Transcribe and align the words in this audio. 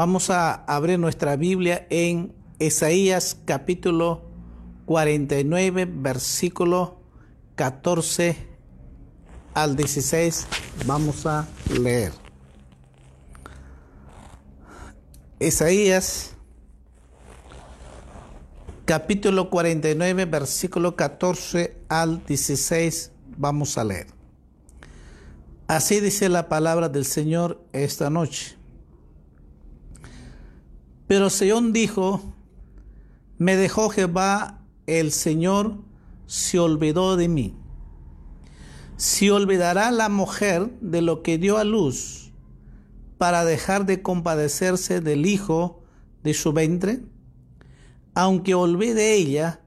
Vamos 0.00 0.30
a 0.30 0.54
abrir 0.54 0.98
nuestra 0.98 1.36
Biblia 1.36 1.86
en 1.90 2.32
Isaías 2.58 3.36
capítulo 3.44 4.22
49, 4.86 5.84
versículo 5.84 7.02
14 7.54 8.34
al 9.52 9.76
16. 9.76 10.46
Vamos 10.86 11.26
a 11.26 11.46
leer. 11.78 12.12
Isaías 15.38 16.34
capítulo 18.86 19.50
49, 19.50 20.24
versículo 20.24 20.96
14 20.96 21.76
al 21.90 22.24
16. 22.24 23.12
Vamos 23.36 23.76
a 23.76 23.84
leer. 23.84 24.06
Así 25.68 26.00
dice 26.00 26.30
la 26.30 26.48
palabra 26.48 26.88
del 26.88 27.04
Señor 27.04 27.62
esta 27.74 28.08
noche. 28.08 28.59
Pero 31.10 31.28
Seón 31.28 31.72
dijo, 31.72 32.22
me 33.36 33.56
dejó 33.56 33.90
Jehová 33.90 34.60
el 34.86 35.10
Señor, 35.10 35.78
se 36.26 36.60
olvidó 36.60 37.16
de 37.16 37.26
mí. 37.26 37.56
Se 38.96 39.32
olvidará 39.32 39.90
la 39.90 40.08
mujer 40.08 40.70
de 40.80 41.02
lo 41.02 41.24
que 41.24 41.36
dio 41.36 41.58
a 41.58 41.64
luz 41.64 42.30
para 43.18 43.44
dejar 43.44 43.86
de 43.86 44.02
compadecerse 44.02 45.00
del 45.00 45.26
hijo 45.26 45.82
de 46.22 46.32
su 46.32 46.52
ventre. 46.52 47.00
Aunque 48.14 48.54
olvide 48.54 49.14
ella, 49.14 49.62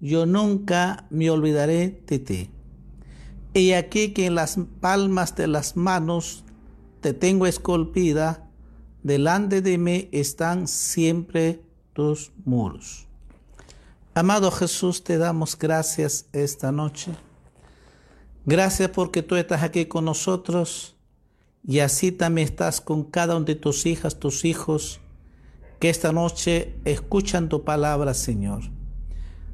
yo 0.00 0.26
nunca 0.26 1.06
me 1.08 1.30
olvidaré 1.30 2.02
de 2.06 2.18
ti. 2.18 2.50
Y 3.54 3.72
aquí 3.72 4.12
que 4.12 4.26
en 4.26 4.34
las 4.34 4.58
palmas 4.82 5.34
de 5.34 5.46
las 5.46 5.78
manos 5.78 6.44
te 7.00 7.14
tengo 7.14 7.46
esculpida, 7.46 8.43
delante 9.04 9.60
de 9.60 9.78
mí 9.78 10.08
están 10.10 10.66
siempre 10.66 11.60
tus 11.92 12.32
muros. 12.44 13.06
Amado 14.14 14.50
Jesús, 14.50 15.04
te 15.04 15.18
damos 15.18 15.56
gracias 15.56 16.26
esta 16.32 16.72
noche. 16.72 17.12
Gracias 18.46 18.90
porque 18.90 19.22
tú 19.22 19.36
estás 19.36 19.62
aquí 19.62 19.86
con 19.86 20.06
nosotros 20.06 20.96
y 21.66 21.80
así 21.80 22.12
también 22.12 22.48
estás 22.48 22.80
con 22.80 23.04
cada 23.04 23.36
uno 23.36 23.44
de 23.44 23.54
tus 23.54 23.86
hijas, 23.86 24.18
tus 24.18 24.44
hijos, 24.44 25.00
que 25.80 25.90
esta 25.90 26.12
noche 26.12 26.74
escuchan 26.84 27.48
tu 27.48 27.62
palabra, 27.62 28.14
Señor. 28.14 28.62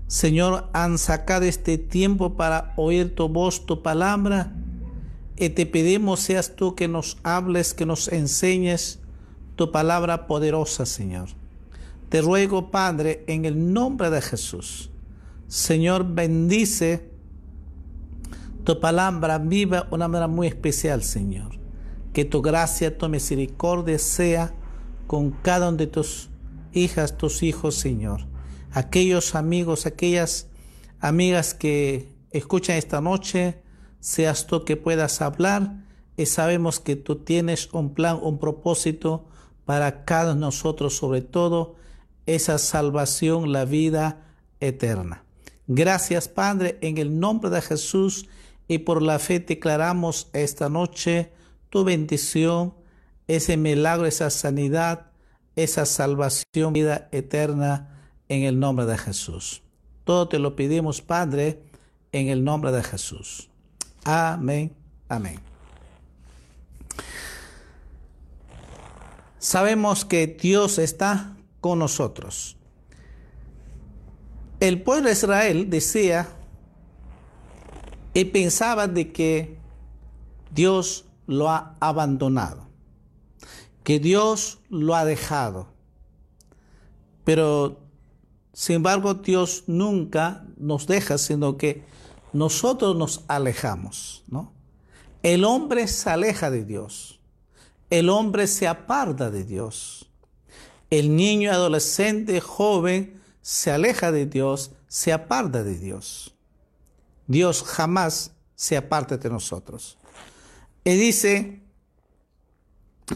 Señor, 0.07 0.69
han 0.73 0.99
sacado 0.99 1.45
este 1.45 1.77
tiempo 1.77 2.37
para 2.37 2.73
oír 2.77 3.15
tu 3.15 3.29
voz, 3.29 3.67
tu 3.67 3.83
palabra. 3.83 4.53
Y 5.37 5.49
te 5.51 5.67
pedimos 5.67 6.21
seas 6.21 6.55
tú 6.55 6.75
que 6.75 6.87
nos 6.87 7.19
hables, 7.23 7.75
que 7.75 7.87
nos 7.87 8.09
enseñes 8.09 9.00
tu 9.61 9.71
palabra 9.71 10.27
poderosa, 10.27 10.87
Señor. 10.87 11.29
Te 12.09 12.23
ruego, 12.23 12.71
Padre, 12.71 13.25
en 13.27 13.45
el 13.45 13.75
nombre 13.75 14.09
de 14.09 14.23
Jesús. 14.23 14.89
Señor, 15.49 16.07
bendice 16.15 17.11
tu 18.65 18.81
palabra 18.81 19.37
viva 19.37 19.87
una 19.91 20.09
manera 20.09 20.29
muy 20.29 20.47
especial, 20.47 21.03
Señor. 21.03 21.59
Que 22.15 22.25
tu 22.25 22.41
gracia, 22.41 22.97
tu 22.97 23.07
misericordia 23.11 23.99
sea 23.99 24.55
con 25.07 25.31
cada 25.31 25.69
uno 25.69 25.77
de 25.77 25.89
tus 25.89 26.31
hijas, 26.73 27.19
tus 27.19 27.43
hijos, 27.43 27.75
Señor 27.75 28.31
aquellos 28.73 29.35
amigos, 29.35 29.87
aquellas 29.87 30.49
amigas 31.01 31.55
que 31.55 32.09
escuchan 32.31 32.77
esta 32.77 33.01
noche, 33.01 33.63
seas 34.01 34.47
tú 34.47 34.65
que 34.65 34.77
puedas 34.77 35.21
hablar 35.21 35.85
y 36.17 36.27
sabemos 36.27 36.81
que 36.81 36.97
tú 36.97 37.17
tienes 37.17 37.69
un 37.73 37.95
plan, 37.95 38.19
un 38.23 38.39
propósito 38.39 39.27
para 39.71 40.05
cada 40.05 40.35
nosotros, 40.35 40.97
sobre 40.97 41.21
todo 41.21 41.77
esa 42.27 42.59
salvación, 42.59 43.53
la 43.53 43.65
vida 43.65 44.27
eterna. 44.59 45.23
Gracias 45.69 46.27
Padre, 46.27 46.77
en 46.81 46.99
el 46.99 47.21
nombre 47.21 47.51
de 47.51 47.63
Jesús 47.63 48.27
y 48.67 48.79
por 48.79 49.01
la 49.01 49.21
fe 49.21 49.39
declaramos 49.39 50.29
esta 50.33 50.69
noche 50.69 51.31
tu 51.69 51.85
bendición, 51.85 52.75
ese 53.29 53.57
milagro, 53.57 54.07
esa 54.07 54.29
sanidad, 54.31 55.13
esa 55.55 55.87
salvación, 55.87 56.73
vida 56.73 57.09
eterna 57.13 58.11
en 58.29 58.43
el 58.43 58.59
nombre 58.59 58.87
de 58.87 58.99
Jesús. 58.99 59.63
Todo 60.03 60.27
te 60.27 60.41
lo 60.41 60.57
pedimos, 60.57 61.01
Padre, 61.01 61.63
en 62.11 62.27
el 62.27 62.43
nombre 62.43 62.73
de 62.73 62.83
Jesús. 62.83 63.49
Amén. 64.03 64.75
Amén. 65.09 65.39
Sabemos 69.41 70.05
que 70.05 70.27
Dios 70.27 70.79
está 70.79 71.37
con 71.61 71.79
nosotros. 71.79 72.59
El 74.61 74.83
pueblo 74.83 75.07
de 75.07 75.15
Israel 75.15 75.71
decía 75.71 76.29
y 78.13 78.27
pensaba 78.27 78.87
de 78.87 79.11
que 79.13 79.59
Dios 80.55 81.07
lo 81.27 81.49
ha 81.49 81.75
abandonado, 81.81 82.69
que 83.83 83.99
Dios 83.99 84.59
lo 84.69 84.95
ha 84.95 85.07
dejado. 85.07 85.69
Pero 87.25 87.81
sin 88.53 88.77
embargo, 88.77 89.15
Dios 89.15 89.65
nunca 89.69 90.45
nos 90.59 90.87
deja, 90.87 91.17
sino 91.17 91.57
que 91.57 91.83
nosotros 92.35 92.95
nos 92.95 93.25
alejamos, 93.27 94.23
¿no? 94.29 94.53
El 95.23 95.45
hombre 95.45 95.89
se 95.89 96.11
aleja 96.11 96.51
de 96.51 96.67
Dios. 96.67 97.20
El 97.91 98.09
hombre 98.09 98.47
se 98.47 98.69
aparta 98.69 99.31
de 99.31 99.45
Dios. 99.45 100.09
El 100.91 101.15
niño, 101.17 101.51
adolescente, 101.51 102.41
joven, 102.41 103.21
se 103.43 103.71
aleja 103.71 104.13
de 104.13 104.27
Dios, 104.27 104.73
se 104.89 105.13
aparta 105.13 105.63
de 105.63 105.77
Dios. 105.77 106.35
Dios 107.27 107.63
jamás 107.63 108.33
se 108.55 108.77
aparta 108.77 109.17
de 109.17 109.29
nosotros. 109.29 109.99
Y 110.85 110.93
dice, 110.93 111.63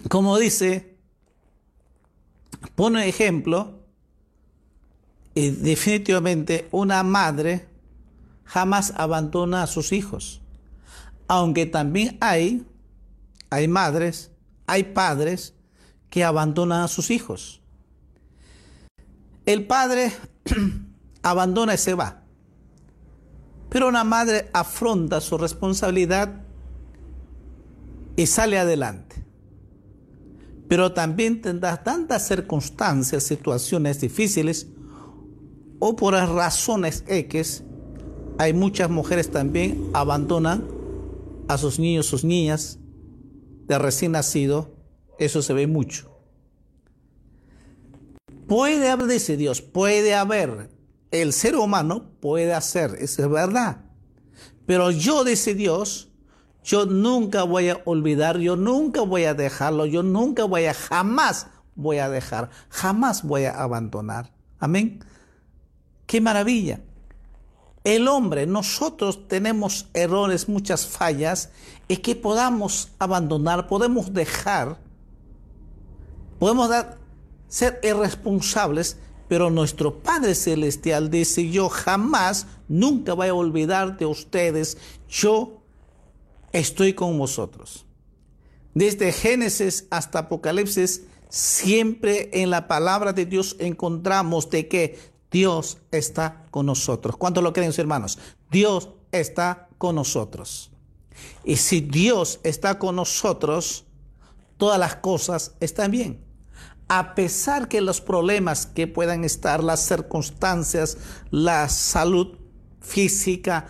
como 0.09 0.39
dice, 0.39 0.97
pone 2.75 3.09
ejemplo, 3.09 3.81
y 5.35 5.51
definitivamente 5.51 6.69
una 6.71 7.03
madre 7.03 7.69
jamás 8.45 8.93
abandona 8.97 9.63
a 9.63 9.67
sus 9.67 9.93
hijos. 9.93 10.41
Aunque 11.27 11.67
también 11.67 12.17
hay, 12.21 12.65
hay 13.51 13.67
madres, 13.67 14.31
hay 14.67 14.85
padres 14.85 15.55
que 16.11 16.25
abandonan 16.25 16.83
a 16.83 16.89
sus 16.89 17.11
hijos. 17.11 17.61
El 19.47 19.67
padre 19.67 20.13
abandona 21.23 21.75
y 21.75 21.79
se 21.79 21.95
va. 21.95 22.23
Pero 23.69 23.89
una 23.89 24.05
madre 24.05 24.49
afronta 24.53 25.21
su 25.21 25.37
responsabilidad 25.37 26.43
y 28.17 28.27
sale 28.27 28.59
adelante. 28.59 29.25
Pero 30.69 30.93
también 30.93 31.43
tendrá 31.43 31.83
tantas 31.83 32.27
circunstancias, 32.27 33.25
situaciones 33.25 34.01
difíciles, 34.01 34.69
o 35.79 35.97
por 35.97 36.15
razones 36.15 37.05
X, 37.07 37.65
hay 38.39 38.53
muchas 38.53 38.91
mujeres 38.91 39.31
también 39.31 39.91
abandonan 39.93 40.65
a 41.49 41.59
sus 41.59 41.79
niños, 41.79 42.07
sus 42.07 42.25
niñas 42.25 42.79
de 43.67 43.79
recién 43.79 44.13
nacido. 44.13 44.75
Eso 45.19 45.43
se 45.43 45.53
ve 45.53 45.67
mucho. 45.67 46.11
Puede 48.47 48.91
haber, 48.91 49.07
dice 49.07 49.37
Dios, 49.37 49.63
puede 49.63 50.15
haber. 50.15 50.71
El 51.11 51.33
ser 51.33 51.57
humano 51.57 52.11
puede 52.21 52.53
hacer, 52.53 52.97
eso 53.01 53.23
es 53.23 53.31
verdad. 53.31 53.85
Pero 54.67 54.91
yo, 54.91 55.25
dice 55.25 55.55
Dios, 55.55 56.11
yo 56.65 56.87
nunca 56.87 57.45
voy 57.45 57.69
a 57.69 57.81
olvidar, 57.85 58.39
yo 58.39 58.57
nunca 58.57 59.03
voy 59.03 59.25
a 59.25 59.35
dejarlo, 59.35 59.87
yo 59.87 60.03
nunca 60.03 60.45
voy 60.45 60.65
a, 60.65 60.75
jamás 60.75 61.47
voy 61.75 61.99
a 61.99 62.09
dejar, 62.09 62.51
jamás 62.69 63.23
voy 63.23 63.45
a 63.45 63.63
abandonar. 63.63 64.33
Amén. 64.59 65.05
Qué 66.07 66.21
maravilla. 66.21 66.81
El 67.85 68.09
hombre, 68.09 68.47
nosotros 68.47 69.29
tenemos 69.29 69.89
errores, 69.93 70.49
muchas 70.49 70.87
fallas, 70.87 71.51
y 71.87 71.99
que 71.99 72.17
podamos 72.17 72.91
abandonar, 72.99 73.69
podemos 73.69 74.15
dejar, 74.15 74.81
podemos 76.39 76.71
dar, 76.71 76.97
ser 77.47 77.81
irresponsables, 77.83 78.97
pero 79.29 79.51
nuestro 79.51 80.03
Padre 80.03 80.35
Celestial 80.35 81.11
dice, 81.11 81.51
yo 81.51 81.69
jamás, 81.69 82.47
nunca 82.69 83.13
voy 83.13 83.29
a 83.29 83.35
olvidar 83.35 83.99
de 83.99 84.07
ustedes, 84.07 84.79
yo 85.07 85.63
estoy 86.53 86.95
con 86.95 87.19
vosotros. 87.19 87.85
Desde 88.73 89.13
Génesis 89.13 89.87
hasta 89.91 90.21
Apocalipsis, 90.21 91.03
siempre 91.29 92.31
en 92.33 92.49
la 92.49 92.67
palabra 92.67 93.13
de 93.13 93.27
Dios 93.27 93.57
encontramos 93.59 94.49
de 94.49 94.69
que 94.69 95.14
Dios 95.35 95.79
está 95.91 96.47
con 96.53 96.67
nosotros. 96.67 97.17
¿Cuántos 97.17 97.43
lo 97.43 97.53
creen, 97.53 97.73
hermanos? 97.77 98.21
Dios 98.53 98.91
está 99.11 99.67
con 99.79 99.97
nosotros. 99.97 100.71
Y 101.43 101.57
si 101.57 101.81
Dios 101.81 102.39
está 102.45 102.79
con 102.79 102.95
nosotros, 102.95 103.85
todas 104.59 104.79
las 104.79 104.95
cosas 104.95 105.57
están 105.59 105.91
bien. 105.91 106.25
a 106.87 107.17
pesar 107.17 107.67
que 107.67 107.81
los 107.81 108.01
problemas 108.01 108.67
que 108.67 108.87
puedan 108.87 109.25
estar, 109.25 109.65
las 109.65 109.81
circunstancias, 109.81 110.99
la 111.31 111.69
salud 111.69 112.37
física, 112.81 113.67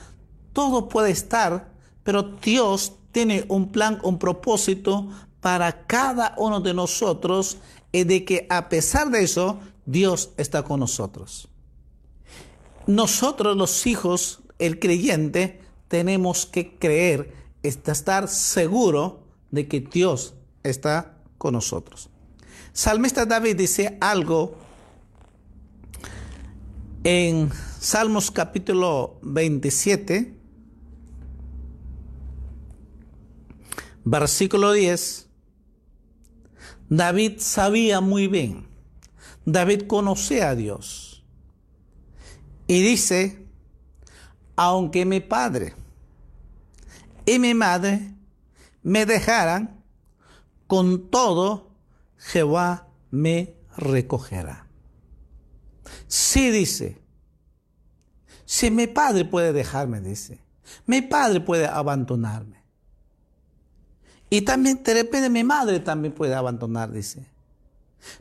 todo 0.52 0.88
puede 0.88 1.12
estar, 1.12 1.72
pero 2.02 2.24
Dios 2.24 2.92
tiene 3.12 3.46
un 3.48 3.70
plan, 3.72 4.00
un 4.02 4.18
propósito 4.18 5.08
para 5.40 5.86
cada 5.86 6.34
uno 6.36 6.60
de 6.60 6.74
nosotros 6.74 7.56
y 7.90 8.04
de 8.04 8.24
que 8.24 8.46
a 8.50 8.68
pesar 8.68 9.08
de 9.10 9.22
eso, 9.22 9.60
Dios 9.86 10.32
está 10.36 10.62
con 10.62 10.80
nosotros. 10.80 11.48
Nosotros 12.86 13.56
los 13.56 13.86
hijos, 13.86 14.42
el 14.58 14.78
creyente, 14.78 15.60
tenemos 15.88 16.46
que 16.46 16.76
creer, 16.78 17.32
estar 17.62 18.28
seguro 18.28 19.22
de 19.50 19.68
que 19.68 19.80
Dios 19.80 20.34
está 20.62 21.18
con 21.38 21.54
nosotros. 21.54 22.10
Salmista 22.72 23.24
David 23.24 23.56
dice 23.56 23.96
algo 24.00 24.56
en 27.04 27.50
Salmos 27.78 28.30
capítulo 28.30 29.18
27, 29.22 30.36
versículo 34.04 34.72
10. 34.72 35.28
David 36.88 37.34
sabía 37.38 38.00
muy 38.00 38.26
bien, 38.26 38.66
David 39.46 39.82
conocía 39.86 40.50
a 40.50 40.54
Dios. 40.54 41.13
Y 42.66 42.82
dice, 42.82 43.46
aunque 44.56 45.04
mi 45.04 45.20
padre 45.20 45.74
y 47.26 47.38
mi 47.38 47.54
madre 47.54 48.14
me 48.82 49.06
dejaran, 49.06 49.82
con 50.66 51.10
todo 51.10 51.70
Jehová 52.18 52.88
me 53.10 53.54
recogerá. 53.76 54.66
Sí 56.06 56.50
dice, 56.50 57.00
si 58.44 58.70
mi 58.70 58.86
padre 58.86 59.24
puede 59.24 59.52
dejarme, 59.52 60.00
dice, 60.00 60.40
mi 60.86 61.02
padre 61.02 61.40
puede 61.40 61.66
abandonarme. 61.66 62.62
Y 64.30 64.42
también 64.42 64.82
de 64.82 64.94
repente 64.94 65.30
mi 65.30 65.44
madre 65.44 65.80
también 65.80 66.14
puede 66.14 66.34
abandonar, 66.34 66.90
dice. 66.90 67.26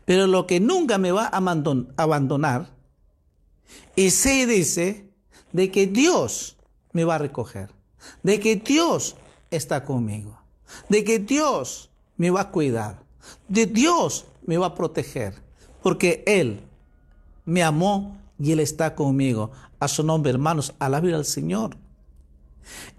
Pero 0.06 0.28
lo 0.28 0.48
que 0.48 0.60
nunca 0.60 0.98
me 0.98 1.12
va 1.12 1.26
a 1.26 1.38
abandonar, 1.98 2.73
y 3.96 4.10
sí 4.10 4.46
dice, 4.46 5.10
de 5.52 5.72
que 5.72 5.88
Dios 5.88 6.58
me 6.92 7.06
va 7.06 7.16
a 7.16 7.20
recoger, 7.20 7.70
de 8.24 8.40
que 8.40 8.58
Dios 8.58 9.16
está 9.52 9.86
conmigo, 9.86 10.40
de 10.90 11.04
que 11.04 11.20
Dios 11.20 11.90
me 12.18 12.30
va 12.30 12.42
a 12.42 12.52
cuidar, 12.52 13.04
de 13.48 13.66
Dios 13.66 14.26
me 14.46 14.58
va 14.58 14.68
a 14.68 14.76
proteger, 14.76 15.36
porque 15.82 16.24
Él 16.26 16.62
me 17.46 17.64
amó 17.64 18.18
y 18.40 18.52
Él 18.52 18.60
está 18.60 18.96
conmigo. 18.96 19.52
A 19.80 19.88
su 19.88 20.04
nombre, 20.04 20.32
hermanos, 20.32 20.74
alabar 20.80 21.14
al 21.14 21.26
Señor. 21.26 21.78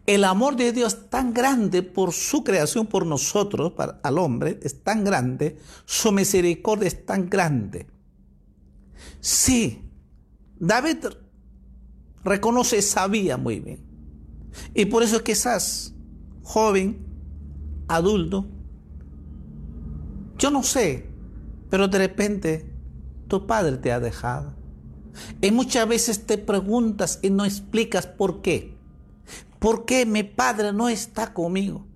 El 0.06 0.24
amor 0.24 0.56
de 0.56 0.72
Dios 0.72 1.08
tan 1.08 1.32
grande 1.32 1.82
por 1.82 2.12
su 2.12 2.44
creación, 2.44 2.86
por 2.86 3.06
nosotros, 3.06 3.72
para, 3.72 4.00
al 4.02 4.18
hombre, 4.18 4.60
es 4.62 4.82
tan 4.82 5.02
grande, 5.02 5.58
su 5.86 6.12
misericordia 6.12 6.86
es 6.86 7.06
tan 7.06 7.30
grande. 7.30 7.86
Sí, 9.20 9.82
David 10.66 11.04
reconoce, 12.24 12.80
sabía 12.80 13.36
muy 13.36 13.60
bien. 13.60 13.80
Y 14.72 14.86
por 14.86 15.02
eso 15.02 15.22
quizás, 15.22 15.92
joven, 16.42 17.04
adulto, 17.86 18.46
yo 20.38 20.50
no 20.50 20.62
sé, 20.62 21.06
pero 21.68 21.86
de 21.86 21.98
repente 21.98 22.70
tu 23.28 23.46
padre 23.46 23.76
te 23.76 23.92
ha 23.92 24.00
dejado. 24.00 24.54
Y 25.42 25.50
muchas 25.50 25.86
veces 25.86 26.26
te 26.26 26.38
preguntas 26.38 27.18
y 27.20 27.28
no 27.28 27.44
explicas 27.44 28.06
por 28.06 28.40
qué. 28.40 28.74
¿Por 29.58 29.84
qué 29.84 30.06
mi 30.06 30.22
padre 30.22 30.72
no 30.72 30.88
está 30.88 31.34
conmigo? 31.34 31.86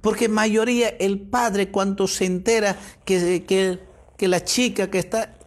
Porque 0.00 0.28
mayoría 0.28 0.88
el 0.88 1.20
padre 1.20 1.70
cuando 1.70 2.06
se 2.08 2.26
entera 2.26 2.76
que, 3.04 3.44
que, 3.46 3.80
que 4.18 4.28
la 4.28 4.44
chica 4.44 4.90
que 4.90 4.98
está 4.98 5.38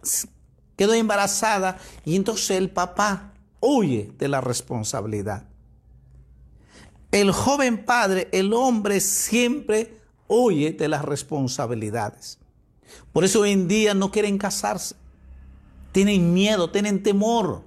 quedó 0.76 0.94
embarazada 0.94 1.78
y 2.04 2.16
entonces 2.16 2.52
el 2.52 2.70
papá 2.70 3.32
huye 3.60 4.12
de 4.18 4.28
la 4.28 4.40
responsabilidad. 4.40 5.44
El 7.10 7.30
joven 7.30 7.84
padre, 7.84 8.28
el 8.32 8.52
hombre 8.52 9.00
siempre 9.00 10.00
huye 10.26 10.72
de 10.72 10.88
las 10.88 11.04
responsabilidades. 11.04 12.38
Por 13.12 13.24
eso 13.24 13.40
hoy 13.40 13.52
en 13.52 13.68
día 13.68 13.94
no 13.94 14.10
quieren 14.10 14.38
casarse. 14.38 14.96
Tienen 15.92 16.34
miedo, 16.34 16.70
tienen 16.70 17.02
temor. 17.02 17.62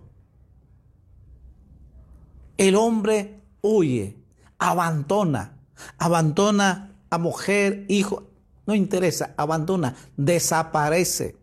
El 2.57 2.75
hombre 2.75 3.41
huye, 3.61 4.17
abandona, 4.57 5.57
abandona 5.97 6.95
a 7.09 7.17
mujer, 7.17 7.85
hijo, 7.87 8.27
no 8.65 8.75
interesa, 8.75 9.33
abandona, 9.37 9.95
desaparece. 10.17 11.37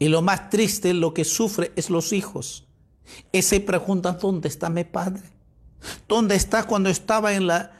Y 0.00 0.08
lo 0.08 0.22
más 0.22 0.48
triste, 0.48 0.94
lo 0.94 1.12
que 1.12 1.24
sufre 1.24 1.72
es 1.76 1.90
los 1.90 2.14
hijos. 2.14 2.66
Y 3.30 3.42
se 3.42 3.60
preguntan, 3.60 4.18
¿dónde 4.20 4.48
está 4.48 4.70
mi 4.70 4.82
padre? 4.82 5.22
¿Dónde 6.08 6.36
está 6.36 6.64
cuando 6.64 6.88
estaba 6.88 7.34
en 7.34 7.46
la, 7.46 7.70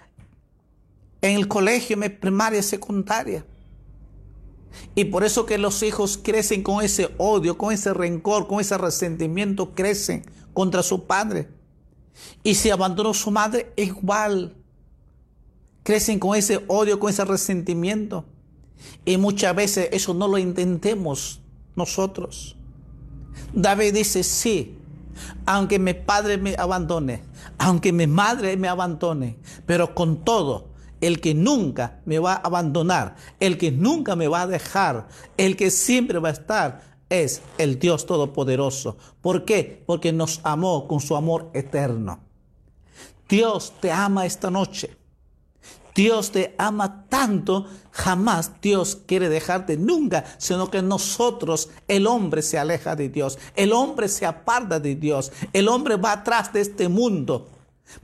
en 1.22 1.36
el 1.36 1.48
colegio, 1.48 2.00
en 2.00 2.18
primaria, 2.18 2.62
secundaria. 2.62 3.46
Y 4.94 5.06
por 5.06 5.24
eso 5.24 5.46
que 5.46 5.56
los 5.56 5.82
hijos 5.82 6.18
crecen 6.22 6.62
con 6.62 6.84
ese 6.84 7.08
odio, 7.16 7.56
con 7.56 7.72
ese 7.72 7.94
rencor, 7.94 8.46
con 8.46 8.60
ese 8.60 8.76
resentimiento, 8.76 9.74
crecen 9.74 10.24
contra 10.52 10.82
su 10.82 11.06
padre. 11.06 11.48
Y 12.42 12.54
si 12.54 12.68
abandonó 12.68 13.14
su 13.14 13.30
madre, 13.30 13.72
igual. 13.76 14.56
Crecen 15.82 16.18
con 16.18 16.36
ese 16.36 16.62
odio, 16.68 17.00
con 17.00 17.08
ese 17.08 17.24
resentimiento. 17.24 18.26
Y 19.06 19.16
muchas 19.16 19.56
veces 19.56 19.88
eso 19.90 20.12
no 20.12 20.28
lo 20.28 20.36
intentemos 20.36 21.40
nosotros. 21.76 22.56
David 23.52 23.94
dice, 23.94 24.22
sí, 24.22 24.78
aunque 25.46 25.78
mi 25.78 25.94
padre 25.94 26.38
me 26.38 26.54
abandone, 26.56 27.22
aunque 27.58 27.92
mi 27.92 28.06
madre 28.06 28.56
me 28.56 28.68
abandone, 28.68 29.38
pero 29.66 29.94
con 29.94 30.24
todo 30.24 30.70
el 31.00 31.20
que 31.20 31.34
nunca 31.34 32.00
me 32.04 32.18
va 32.18 32.34
a 32.34 32.42
abandonar, 32.42 33.16
el 33.38 33.58
que 33.58 33.70
nunca 33.70 34.16
me 34.16 34.28
va 34.28 34.42
a 34.42 34.46
dejar, 34.46 35.08
el 35.36 35.56
que 35.56 35.70
siempre 35.70 36.18
va 36.18 36.28
a 36.28 36.32
estar, 36.32 36.90
es 37.08 37.42
el 37.58 37.78
Dios 37.78 38.06
Todopoderoso. 38.06 38.96
¿Por 39.20 39.44
qué? 39.44 39.82
Porque 39.86 40.12
nos 40.12 40.40
amó 40.44 40.86
con 40.86 41.00
su 41.00 41.16
amor 41.16 41.50
eterno. 41.54 42.20
Dios 43.28 43.72
te 43.80 43.90
ama 43.90 44.26
esta 44.26 44.50
noche. 44.50 44.96
Dios 45.94 46.30
te 46.30 46.54
ama 46.56 47.06
tanto, 47.08 47.66
jamás 47.92 48.60
Dios 48.60 48.98
quiere 49.06 49.28
dejarte 49.28 49.76
nunca, 49.76 50.24
sino 50.38 50.70
que 50.70 50.82
nosotros, 50.82 51.70
el 51.88 52.06
hombre 52.06 52.42
se 52.42 52.58
aleja 52.58 52.96
de 52.96 53.08
Dios, 53.08 53.38
el 53.56 53.72
hombre 53.72 54.08
se 54.08 54.26
aparta 54.26 54.80
de 54.80 54.94
Dios, 54.94 55.32
el 55.52 55.68
hombre 55.68 55.96
va 55.96 56.12
atrás 56.12 56.52
de 56.52 56.60
este 56.60 56.88
mundo 56.88 57.48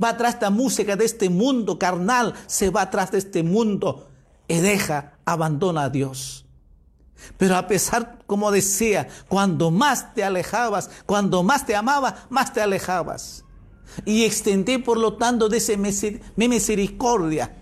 va 0.03 0.11
atrás 0.11 0.41
de 0.41 0.47
la 0.47 0.51
música 0.51 0.97
de 0.97 1.05
este 1.05 1.31
mundo 1.31 1.79
carnal, 1.79 2.35
se 2.47 2.71
va 2.71 2.83
atrás 2.83 3.13
de 3.13 3.19
este 3.19 3.43
mundo 3.43 4.09
y 4.49 4.59
deja, 4.59 5.13
abandona 5.25 5.85
a 5.85 5.91
Dios. 5.91 6.45
Pero 7.39 7.57
a 7.57 7.67
pesar, 7.67 8.19
como 8.27 8.51
decía, 8.51 9.09
cuando 9.29 9.71
más 9.71 10.15
te 10.15 10.23
alejabas, 10.23 10.91
cuando 11.07 11.43
más 11.43 11.67
te 11.67 11.75
amaba, 11.75 12.27
más 12.29 12.53
te 12.53 12.61
alejabas. 12.61 13.45
Y 14.05 14.25
extendí, 14.25 14.79
por 14.79 14.99
lo 14.99 15.15
tanto, 15.15 15.49
de 15.49 16.13
mi 16.37 16.49
misericordia 16.49 17.55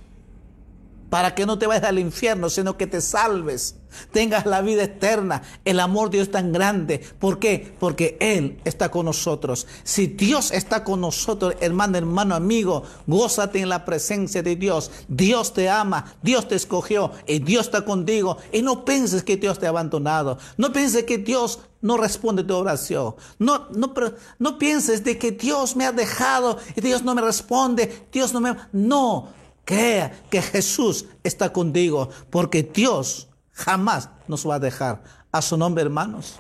para 1.11 1.35
que 1.35 1.47
no 1.47 1.59
te 1.59 1.67
vayas 1.67 1.85
al 1.85 1.99
infierno, 1.99 2.51
sino 2.51 2.77
que 2.77 2.87
te 2.87 3.01
salves, 3.01 3.77
tengas 4.13 4.47
la 4.47 4.63
vida 4.63 4.85
eterna. 4.85 5.43
El 5.65 5.81
amor 5.81 6.11
de 6.11 6.19
Dios 6.19 6.29
es 6.29 6.33
tan 6.33 6.53
grande. 6.53 7.01
¿Por 7.19 7.39
qué? 7.39 7.75
Porque 7.79 8.17
Él 8.21 8.59
está 8.65 8.91
con 8.91 9.07
nosotros. 9.07 9.67
Si 9.85 10.07
Dios 10.07 10.51
está 10.51 10.85
con 10.85 11.01
nosotros, 11.01 11.55
hermano, 11.61 11.99
hermano, 11.99 12.35
amigo, 12.35 12.83
gózate 13.07 13.61
en 13.61 13.69
la 13.69 13.85
presencia 13.85 14.43
de 14.43 14.57
Dios. 14.57 14.91
Dios 15.09 15.53
te 15.53 15.69
ama, 15.69 16.17
Dios 16.23 16.49
te 16.49 16.57
escogió 16.57 17.13
y 17.27 17.39
Dios 17.39 17.67
está 17.67 17.85
contigo. 17.85 18.39
Y 18.53 18.63
no 18.63 18.85
pienses 18.85 19.23
que 19.23 19.37
Dios 19.37 19.59
te 19.59 19.67
ha 19.67 19.71
abandonado. 19.71 20.39
No 20.57 20.73
pienses 20.73 21.05
que 21.05 21.19
Dios 21.19 21.61
no 21.81 21.97
responde 21.99 22.45
tu 22.45 22.55
oración. 22.55 23.15
No, 23.39 23.67
no, 23.71 23.93
no 24.39 24.59
pienses 24.59 25.05
de 25.05 25.19
que 25.19 25.33
Dios 25.33 25.77
me 25.77 25.85
ha 25.85 25.93
dejado 25.93 26.59
y 26.75 26.81
Dios 26.81 27.03
no 27.03 27.15
me 27.15 27.21
responde. 27.21 28.07
Dios 28.11 28.33
no 28.33 28.41
me... 28.41 28.57
No. 28.73 29.29
Crea 29.65 30.13
que 30.31 30.43
Jesús 30.43 31.07
está 31.23 31.53
contigo, 31.53 32.11
porque 32.31 32.63
Dios 32.63 33.29
jamás 33.53 34.11
nos 34.29 34.49
va 34.49 34.57
a 34.57 34.59
dejar. 34.61 35.03
A 35.33 35.43
su 35.43 35.57
nombre, 35.57 35.83
hermanos. 35.83 36.39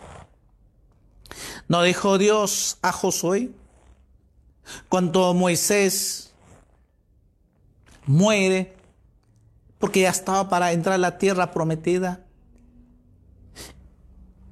¿No 1.68 1.82
dijo 1.82 2.18
Dios 2.18 2.78
a 2.82 2.92
Josué? 2.92 3.50
Cuando 4.88 5.34
Moisés 5.34 6.32
muere, 8.06 8.76
porque 9.78 10.02
ya 10.02 10.10
estaba 10.10 10.48
para 10.48 10.72
entrar 10.72 10.94
a 10.94 10.98
la 10.98 11.18
tierra 11.18 11.50
prometida, 11.50 12.24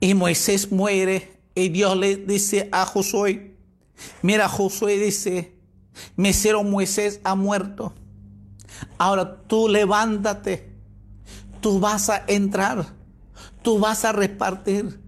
Y 0.03 0.15
Moisés 0.15 0.73
muere 0.73 1.39
y 1.55 1.69
Dios 1.69 1.97
le 1.97 2.17
dice 2.17 2.69
a 2.73 2.85
Josué, 2.85 3.55
mira 4.21 4.49
Josué 4.49 4.99
dice, 4.99 5.55
mi 6.17 6.33
siervo 6.33 6.65
Moisés 6.65 7.21
ha 7.23 7.37
muerto. 7.37 7.95
Ahora 9.03 9.43
tú 9.49 9.69
levántate, 9.69 10.71
tú 11.61 11.81
vas 11.81 12.09
a 12.09 12.23
entrar, 12.29 12.87
tú 13.61 13.81
vas 13.81 14.05
a 14.05 14.13
repartir. 14.13 15.01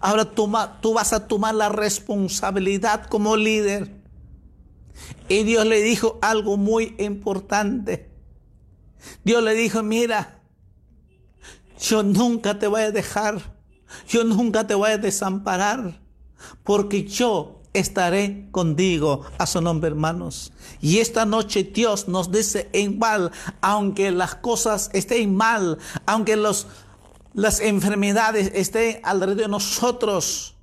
Ahora 0.00 0.24
tú, 0.24 0.52
tú 0.80 0.94
vas 0.94 1.12
a 1.12 1.28
tomar 1.28 1.54
la 1.54 1.68
responsabilidad 1.68 3.06
como 3.06 3.36
líder. 3.36 4.02
Y 5.28 5.44
Dios 5.44 5.64
le 5.66 5.80
dijo 5.82 6.18
algo 6.20 6.56
muy 6.56 6.96
importante. 6.98 8.10
Dios 9.22 9.40
le 9.40 9.54
dijo, 9.54 9.84
mira, 9.84 10.40
yo 11.78 12.02
nunca 12.02 12.58
te 12.58 12.66
voy 12.66 12.82
a 12.82 12.90
dejar, 12.90 13.40
yo 14.08 14.24
nunca 14.24 14.66
te 14.66 14.74
voy 14.74 14.90
a 14.90 14.98
desamparar, 14.98 16.00
porque 16.64 17.04
yo 17.04 17.57
estaré 17.72 18.48
contigo 18.50 19.22
a 19.38 19.46
su 19.46 19.60
nombre, 19.60 19.88
hermanos. 19.88 20.52
Y 20.80 20.98
esta 20.98 21.24
noche 21.24 21.64
Dios 21.64 22.08
nos 22.08 22.30
dice 22.30 22.68
en 22.72 22.98
mal, 22.98 23.30
aunque 23.60 24.10
las 24.10 24.34
cosas 24.36 24.90
estén 24.92 25.34
mal, 25.34 25.78
aunque 26.06 26.36
los, 26.36 26.66
las 27.34 27.60
enfermedades 27.60 28.50
estén 28.54 29.00
alrededor 29.02 29.42
de 29.42 29.48
nosotros, 29.48 30.56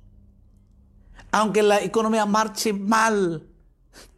aunque 1.32 1.62
la 1.62 1.82
economía 1.82 2.26
marche 2.26 2.72
mal, 2.72 3.46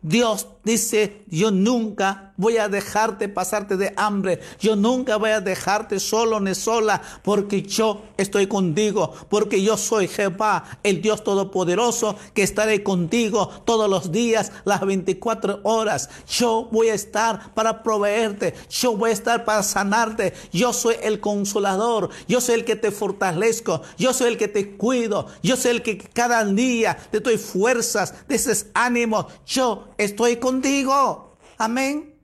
Dios 0.00 0.46
dice, 0.62 1.24
yo 1.28 1.50
nunca 1.50 2.32
voy 2.36 2.56
a 2.58 2.68
dejarte 2.68 3.28
pasarte 3.28 3.76
de 3.76 3.92
hambre, 3.96 4.38
yo 4.60 4.76
nunca 4.76 5.16
voy 5.16 5.30
a 5.30 5.40
dejarte 5.40 5.98
solo 5.98 6.38
ni 6.38 6.54
sola, 6.54 7.02
porque 7.24 7.62
yo 7.62 8.02
estoy 8.16 8.46
contigo, 8.46 9.12
porque 9.28 9.60
yo 9.60 9.76
soy 9.76 10.06
Jehová, 10.06 10.78
el 10.84 11.02
Dios 11.02 11.24
Todopoderoso, 11.24 12.16
que 12.34 12.44
estaré 12.44 12.84
contigo 12.84 13.48
todos 13.64 13.90
los 13.90 14.12
días, 14.12 14.52
las 14.64 14.80
24 14.82 15.60
horas. 15.64 16.10
Yo 16.28 16.68
voy 16.70 16.90
a 16.90 16.94
estar 16.94 17.52
para 17.54 17.82
proveerte, 17.82 18.54
yo 18.70 18.96
voy 18.96 19.10
a 19.10 19.14
estar 19.14 19.44
para 19.44 19.64
sanarte, 19.64 20.32
yo 20.52 20.72
soy 20.72 20.94
el 21.02 21.18
consolador, 21.18 22.10
yo 22.28 22.40
soy 22.40 22.56
el 22.56 22.64
que 22.64 22.76
te 22.76 22.92
fortalezco, 22.92 23.82
yo 23.96 24.12
soy 24.12 24.28
el 24.28 24.38
que 24.38 24.48
te 24.48 24.76
cuido, 24.76 25.26
yo 25.42 25.56
soy 25.56 25.72
el 25.72 25.82
que 25.82 25.98
cada 25.98 26.44
día 26.44 26.96
te 27.10 27.18
doy 27.18 27.36
fuerzas, 27.36 28.14
dices 28.28 28.66
ánimo, 28.74 29.26
yo 29.44 29.88
estoy 29.98 30.36
contigo. 30.36 31.36
Amén. 31.58 32.14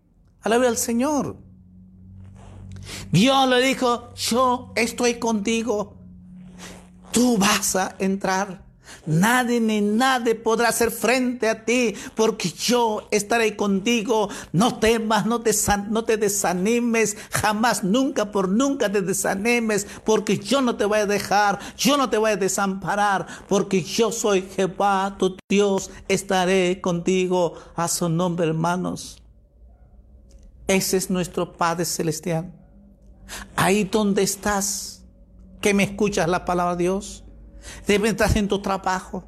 Alabé 0.43 0.69
al 0.69 0.79
Señor. 0.79 1.37
Dios 3.11 3.49
le 3.49 3.61
dijo, 3.61 4.15
yo 4.15 4.73
estoy 4.77 5.19
contigo. 5.19 5.95
Tú 7.13 7.37
vas 7.39 7.77
a 7.77 7.95
entrar. 7.99 8.64
Nadie 9.07 9.61
ni 9.61 9.83
nadie 9.83 10.35
podrá 10.35 10.71
hacer 10.71 10.91
frente 10.91 11.49
a 11.49 11.65
ti, 11.65 11.95
porque 12.15 12.49
yo 12.49 13.07
estaré 13.11 13.55
contigo. 13.55 14.31
No 14.53 14.79
temas, 14.79 15.27
no 15.27 15.43
te, 15.43 15.53
no 15.91 16.05
te 16.05 16.17
desanimes, 16.17 17.17
jamás, 17.31 17.85
nunca, 17.85 18.31
por 18.31 18.49
nunca 18.49 18.91
te 18.91 19.03
desanimes, 19.03 19.87
porque 20.05 20.39
yo 20.39 20.63
no 20.63 20.77
te 20.77 20.87
voy 20.87 21.01
a 21.01 21.07
dejar, 21.07 21.59
yo 21.77 21.99
no 21.99 22.09
te 22.09 22.17
voy 22.17 22.31
a 22.31 22.37
desamparar, 22.37 23.27
porque 23.47 23.83
yo 23.83 24.11
soy 24.11 24.43
Jehová, 24.43 25.17
tu 25.19 25.37
Dios, 25.49 25.91
estaré 26.09 26.81
contigo. 26.81 27.55
A 27.77 27.89
su 27.89 28.09
nombre, 28.09 28.47
hermanos. 28.47 29.23
Ese 30.67 30.97
es 30.97 31.11
nuestro 31.11 31.53
Padre 31.53 31.85
Celestial. 31.85 32.53
Ahí 33.57 33.85
donde 33.85 34.23
estás, 34.23 35.05
que 35.61 35.75
me 35.75 35.83
escuchas 35.83 36.29
la 36.29 36.45
palabra 36.45 36.77
de 36.77 36.85
Dios 36.85 37.24
Deben 37.87 38.13
estar 38.13 38.37
en 38.37 38.49
tu 38.49 38.61
trabajo. 38.61 39.25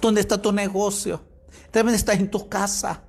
¿Dónde 0.00 0.20
está 0.20 0.40
tu 0.40 0.52
negocio? 0.52 1.20
Deben 1.72 1.94
estar 1.94 2.16
en 2.16 2.30
tu 2.30 2.48
casa. 2.48 3.02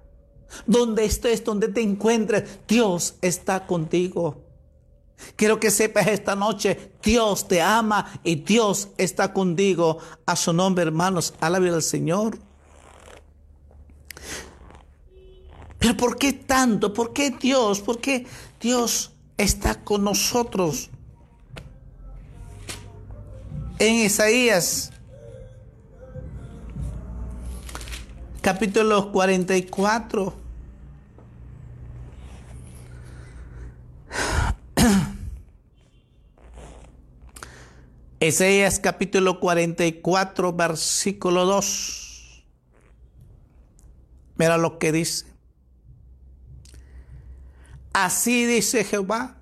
Donde 0.65 1.05
estés, 1.05 1.43
donde 1.43 1.69
te 1.69 1.81
encuentres, 1.81 2.59
Dios 2.67 3.15
está 3.21 3.65
contigo. 3.65 4.43
Quiero 5.35 5.59
que 5.59 5.71
sepas 5.71 6.07
esta 6.07 6.35
noche, 6.35 6.93
Dios 7.01 7.47
te 7.47 7.61
ama 7.61 8.19
y 8.23 8.35
Dios 8.35 8.89
está 8.97 9.33
contigo. 9.33 9.99
A 10.25 10.35
su 10.35 10.51
nombre, 10.53 10.83
hermanos, 10.83 11.33
alabe 11.39 11.69
al 11.69 11.83
Señor. 11.83 12.37
Pero 15.79 15.97
¿por 15.97 16.17
qué 16.17 16.33
tanto? 16.33 16.93
¿Por 16.93 17.13
qué 17.13 17.31
Dios? 17.31 17.79
¿Por 17.79 17.99
qué 17.99 18.27
Dios 18.59 19.13
está 19.37 19.83
con 19.83 20.03
nosotros? 20.03 20.89
En 23.81 23.95
Isaías 23.95 24.91
capítulo 28.41 29.11
44. 29.11 30.35
Isaías 38.19 38.77
capítulo 38.77 39.39
44, 39.39 40.53
versículo 40.53 41.45
2. 41.47 42.43
Mira 44.35 44.59
lo 44.59 44.77
que 44.77 44.91
dice. 44.91 45.25
Así 47.93 48.45
dice 48.45 48.83
Jehová, 48.83 49.37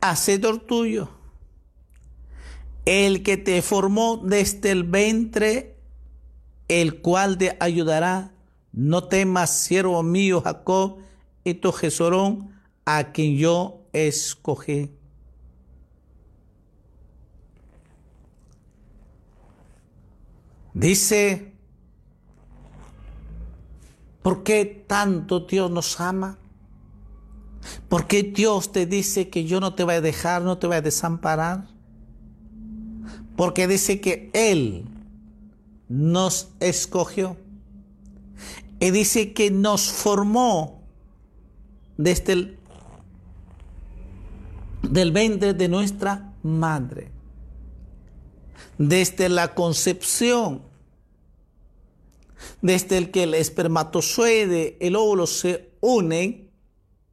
hacedor 0.00 0.58
tuyo 0.58 1.13
el 2.84 3.22
que 3.22 3.36
te 3.36 3.60
formó 3.62 4.18
desde 4.18 4.70
el 4.70 4.84
ventre, 4.84 5.76
el 6.68 7.00
cual 7.00 7.38
te 7.38 7.56
ayudará. 7.60 8.32
No 8.72 9.04
temas, 9.04 9.56
siervo 9.56 10.02
mío 10.02 10.40
Jacob, 10.40 10.98
y 11.44 11.54
tu 11.54 11.72
Jesorón, 11.72 12.50
a 12.84 13.12
quien 13.12 13.36
yo 13.36 13.82
escogí. 13.92 14.90
Dice, 20.74 21.52
¿por 24.22 24.42
qué 24.42 24.64
tanto 24.64 25.40
Dios 25.40 25.70
nos 25.70 26.00
ama? 26.00 26.38
¿Por 27.88 28.06
qué 28.06 28.24
Dios 28.24 28.72
te 28.72 28.84
dice 28.84 29.30
que 29.30 29.44
yo 29.44 29.60
no 29.60 29.74
te 29.74 29.84
voy 29.84 29.94
a 29.94 30.00
dejar, 30.00 30.42
no 30.42 30.58
te 30.58 30.66
voy 30.66 30.76
a 30.76 30.82
desamparar? 30.82 31.73
Porque 33.36 33.66
dice 33.66 34.00
que 34.00 34.30
Él 34.32 34.84
nos 35.88 36.48
escogió. 36.60 37.36
Y 38.80 38.90
dice 38.90 39.32
que 39.32 39.50
nos 39.50 39.90
formó 39.90 40.82
desde 41.96 42.32
el 42.32 42.58
del 44.82 45.12
vientre 45.12 45.54
de 45.54 45.68
nuestra 45.68 46.34
madre. 46.42 47.10
Desde 48.76 49.28
la 49.28 49.54
concepción, 49.54 50.62
desde 52.60 52.98
el 52.98 53.10
que 53.10 53.22
el 53.22 53.34
espermatozoide, 53.34 54.76
el 54.80 54.96
óvulo 54.96 55.26
se 55.26 55.70
unen 55.80 56.50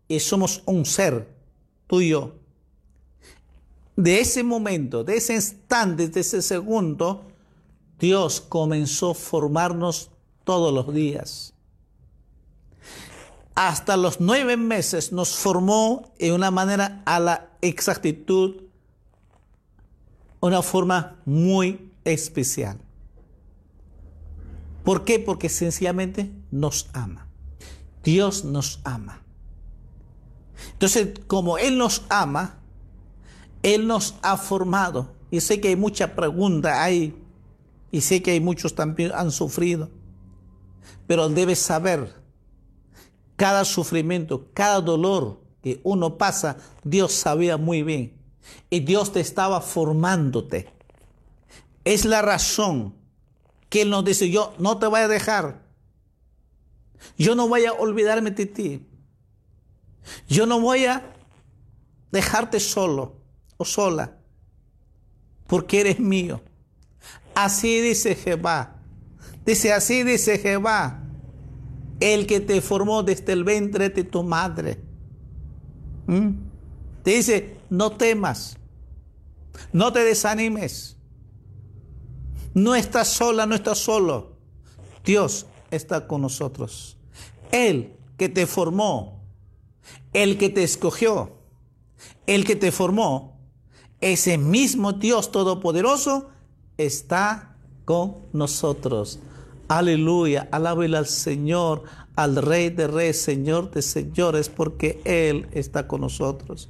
y 0.08 0.20
somos 0.20 0.64
un 0.66 0.86
ser, 0.86 1.34
tú 1.88 2.02
y 2.02 2.10
yo 2.10 2.41
de 4.04 4.20
ese 4.20 4.44
momento, 4.44 5.04
de 5.04 5.18
ese 5.18 5.36
instante, 5.36 6.08
de 6.08 6.20
ese 6.22 6.42
segundo, 6.42 7.26
Dios 8.00 8.42
comenzó 8.42 9.12
a 9.12 9.16
formarnos 9.16 10.10
todos 10.44 10.74
los 10.74 10.94
días. 10.94 11.54
Hasta 13.54 13.98
los 13.98 14.20
nueve 14.20 14.58
meses 14.58 15.12
nos 15.12 15.36
formó 15.36 16.12
en 16.18 16.34
una 16.34 16.50
manera 16.50 17.04
a 17.06 17.20
la 17.20 17.50
exactitud, 17.62 18.64
una 20.40 20.64
forma 20.64 21.22
muy 21.26 21.92
especial. 22.04 22.80
¿Por 24.84 25.04
qué? 25.06 25.20
Porque 25.20 25.48
sencillamente 25.48 26.32
nos 26.50 26.90
ama. 26.94 27.28
Dios 28.04 28.46
nos 28.46 28.80
ama. 28.84 29.22
Entonces, 30.74 31.20
como 31.28 31.60
Él 31.60 31.78
nos 31.78 32.04
ama, 32.10 32.61
él 33.64 33.88
nos 33.88 34.16
ha 34.22 34.38
formado. 34.38 35.14
Y 35.30 35.42
sé 35.42 35.62
que 35.62 35.70
hay 35.70 35.76
mucha 35.76 36.16
pregunta 36.16 36.84
ahí. 36.84 37.16
Y 37.92 38.02
sé 38.02 38.22
que 38.22 38.32
hay 38.32 38.40
muchos 38.40 38.76
también 38.76 39.12
han 39.14 39.32
sufrido. 39.32 39.90
Pero 41.08 41.30
debes 41.30 41.60
saber, 41.60 42.14
cada 43.36 43.66
sufrimiento, 43.66 44.48
cada 44.54 44.82
dolor 44.82 45.42
que 45.62 45.80
uno 45.84 46.18
pasa, 46.18 46.58
Dios 46.84 47.12
sabía 47.14 47.58
muy 47.58 47.84
bien. 47.84 48.18
Y 48.70 48.80
Dios 48.80 49.12
te 49.12 49.20
estaba 49.20 49.62
formándote. 49.62 50.70
Es 51.84 52.06
la 52.06 52.22
razón 52.22 52.96
que 53.70 53.84
Él 53.84 53.90
nos 53.90 54.04
dice, 54.06 54.30
yo 54.30 54.54
no 54.58 54.78
te 54.78 54.88
voy 54.88 55.02
a 55.02 55.08
dejar. 55.08 55.62
Yo 57.18 57.36
no 57.36 57.48
voy 57.48 57.66
a 57.66 57.74
olvidarme 57.74 58.32
de 58.32 58.46
ti. 58.46 58.88
Yo 60.28 60.46
no 60.46 60.60
voy 60.60 60.86
a 60.86 61.14
dejarte 62.12 62.60
solo 62.60 63.21
sola. 63.66 64.18
porque 65.48 65.82
eres 65.82 66.00
mío. 66.00 66.42
Así 67.36 67.82
dice 67.82 68.16
Jehová. 68.16 68.78
Dice 69.46 69.74
así, 69.74 70.04
dice 70.04 70.38
Jehová, 70.38 71.04
el 72.00 72.26
que 72.26 72.40
te 72.40 72.62
formó 72.62 73.04
desde 73.04 73.34
el 73.34 73.44
vientre 73.44 73.90
de 73.90 74.04
tu 74.04 74.24
madre. 74.24 74.80
¿Mm? 76.08 76.30
Te 77.04 77.12
dice, 77.12 77.58
no 77.70 77.92
temas, 77.92 78.58
no 79.74 79.92
te 79.92 80.04
desanimes. 80.04 80.98
No 82.54 82.76
estás 82.76 83.08
sola, 83.08 83.46
no 83.46 83.56
estás 83.56 83.78
solo. 83.78 84.38
Dios 85.06 85.48
está 85.70 86.08
con 86.08 86.22
nosotros. 86.22 86.98
Él 87.52 87.98
que 88.18 88.30
te 88.30 88.46
formó, 88.46 89.24
el 90.14 90.38
que 90.38 90.50
te 90.50 90.64
escogió, 90.64 91.38
el 92.28 92.46
que 92.46 92.56
te 92.56 92.72
formó, 92.72 93.41
ese 94.02 94.38
mismo 94.38 94.94
Dios 94.94 95.32
todopoderoso 95.32 96.30
está 96.78 97.56
con 97.86 98.16
nosotros. 98.34 99.20
Aleluya, 99.68 100.50
alábele 100.52 100.98
al 100.98 101.06
Señor, 101.06 101.84
al 102.16 102.36
Rey 102.36 102.70
de 102.70 102.88
Reyes, 102.88 103.22
Señor 103.22 103.72
de 103.72 103.82
Señores, 103.82 104.50
porque 104.50 105.02
Él 105.06 105.48
está 105.54 105.88
con 105.88 106.02
nosotros. 106.02 106.70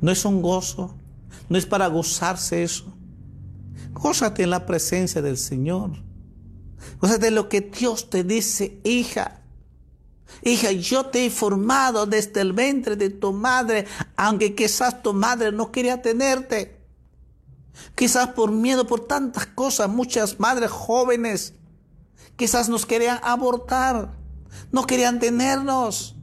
No 0.00 0.12
es 0.12 0.24
un 0.24 0.42
gozo, 0.42 0.94
no 1.48 1.58
es 1.58 1.66
para 1.66 1.88
gozarse 1.88 2.62
eso. 2.62 2.84
Gózate 3.92 4.44
en 4.44 4.50
la 4.50 4.66
presencia 4.66 5.22
del 5.22 5.36
Señor. 5.36 5.90
Gózate 7.00 7.28
en 7.28 7.34
lo 7.34 7.48
que 7.48 7.62
Dios 7.62 8.10
te 8.10 8.22
dice, 8.22 8.80
hija. 8.84 9.40
Hija, 10.42 10.72
yo 10.72 11.06
te 11.06 11.26
he 11.26 11.30
formado 11.30 12.06
desde 12.06 12.40
el 12.40 12.52
vientre 12.52 12.96
de 12.96 13.10
tu 13.10 13.32
madre, 13.32 13.86
aunque 14.16 14.54
quizás 14.54 15.02
tu 15.02 15.12
madre 15.12 15.52
no 15.52 15.72
quería 15.72 16.00
tenerte. 16.00 16.78
Quizás 17.94 18.28
por 18.28 18.50
miedo, 18.50 18.86
por 18.86 19.06
tantas 19.06 19.46
cosas, 19.46 19.88
muchas 19.88 20.38
madres 20.38 20.70
jóvenes 20.70 21.54
quizás 22.36 22.68
nos 22.68 22.86
querían 22.86 23.18
abortar, 23.22 24.12
no 24.70 24.86
querían 24.86 25.18
tenernos. 25.18 26.14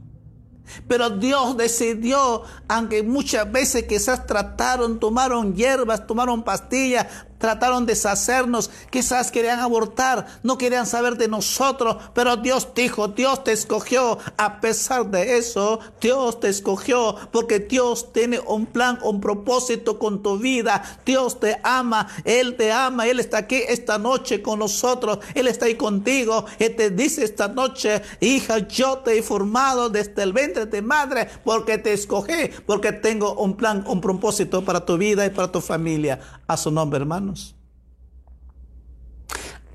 Pero 0.88 1.10
Dios 1.10 1.56
decidió, 1.56 2.42
aunque 2.66 3.04
muchas 3.04 3.50
veces 3.52 3.84
quizás 3.84 4.26
trataron, 4.26 4.98
tomaron 4.98 5.54
hierbas, 5.54 6.06
tomaron 6.06 6.42
pastillas, 6.42 7.06
Trataron 7.38 7.84
de 7.84 7.96
deshacernos, 7.96 8.70
quizás 8.90 9.30
querían 9.30 9.58
abortar, 9.60 10.26
no 10.42 10.58
querían 10.58 10.86
saber 10.86 11.16
de 11.16 11.28
nosotros, 11.28 11.96
pero 12.14 12.36
Dios 12.36 12.68
dijo, 12.74 13.08
Dios 13.08 13.42
te 13.42 13.52
escogió. 13.52 14.18
A 14.36 14.60
pesar 14.60 15.06
de 15.06 15.38
eso, 15.38 15.80
Dios 16.00 16.38
te 16.40 16.48
escogió 16.48 17.16
porque 17.32 17.58
Dios 17.58 18.12
tiene 18.12 18.38
un 18.38 18.66
plan, 18.66 18.98
un 19.02 19.20
propósito 19.20 19.98
con 19.98 20.22
tu 20.22 20.38
vida. 20.38 20.82
Dios 21.04 21.40
te 21.40 21.58
ama, 21.62 22.06
Él 22.24 22.56
te 22.56 22.70
ama, 22.70 23.06
Él 23.06 23.18
está 23.18 23.38
aquí 23.38 23.62
esta 23.66 23.98
noche 23.98 24.42
con 24.42 24.58
nosotros, 24.58 25.18
Él 25.34 25.48
está 25.48 25.66
ahí 25.66 25.76
contigo. 25.76 26.44
Él 26.58 26.76
te 26.76 26.90
dice 26.90 27.24
esta 27.24 27.48
noche, 27.48 28.02
hija, 28.20 28.58
yo 28.58 28.98
te 28.98 29.18
he 29.18 29.22
formado 29.22 29.88
desde 29.88 30.22
el 30.22 30.32
vientre 30.32 30.66
de 30.66 30.82
madre 30.82 31.28
porque 31.44 31.78
te 31.78 31.94
escogí, 31.94 32.50
porque 32.66 32.92
tengo 32.92 33.34
un 33.34 33.56
plan, 33.56 33.84
un 33.86 34.00
propósito 34.00 34.64
para 34.64 34.84
tu 34.84 34.98
vida 34.98 35.24
y 35.24 35.30
para 35.30 35.50
tu 35.50 35.60
familia. 35.60 36.20
A 36.46 36.56
su 36.56 36.70
nombre, 36.70 36.98
hermano. 36.98 37.34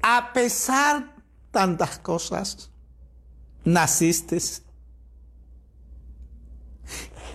A 0.01 0.33
pesar 0.33 1.15
tantas 1.51 1.99
cosas, 1.99 2.71
naciste, 3.63 4.39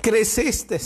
creciste. 0.01 0.81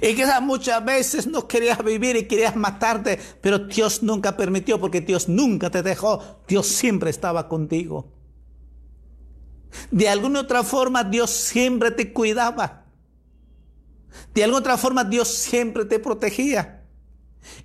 Y 0.00 0.14
quizás 0.14 0.40
muchas 0.40 0.84
veces 0.84 1.26
no 1.26 1.48
querías 1.48 1.82
vivir 1.82 2.16
y 2.16 2.26
querías 2.26 2.54
matarte, 2.54 3.18
pero 3.40 3.58
Dios 3.58 4.02
nunca 4.02 4.36
permitió 4.36 4.80
porque 4.80 5.00
Dios 5.00 5.28
nunca 5.28 5.70
te 5.70 5.82
dejó. 5.82 6.42
Dios 6.46 6.66
siempre 6.66 7.10
estaba 7.10 7.48
contigo. 7.48 8.12
De 9.90 10.08
alguna 10.08 10.40
otra 10.40 10.62
forma 10.62 11.04
Dios 11.04 11.30
siempre 11.30 11.90
te 11.90 12.12
cuidaba. 12.12 12.81
De 14.34 14.44
alguna 14.44 14.60
otra 14.60 14.76
forma 14.76 15.04
Dios 15.04 15.28
siempre 15.28 15.84
te 15.84 15.98
protegía. 15.98 16.82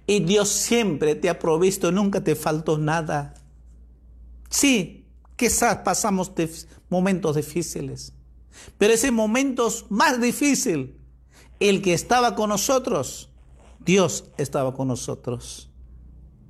Y 0.05 0.21
Dios 0.21 0.49
siempre 0.49 1.15
te 1.15 1.29
ha 1.29 1.39
provisto, 1.39 1.91
nunca 1.91 2.23
te 2.23 2.35
faltó 2.35 2.77
nada. 2.77 3.33
Sí, 4.49 5.05
quizás 5.35 5.77
pasamos 5.77 6.31
momentos 6.89 7.35
difíciles, 7.35 8.13
pero 8.77 8.93
ese 8.93 9.11
momentos 9.11 9.85
más 9.89 10.19
difícil, 10.19 10.97
el 11.59 11.81
que 11.81 11.93
estaba 11.93 12.35
con 12.35 12.49
nosotros, 12.49 13.29
Dios 13.79 14.25
estaba 14.37 14.73
con 14.73 14.87
nosotros. 14.87 15.71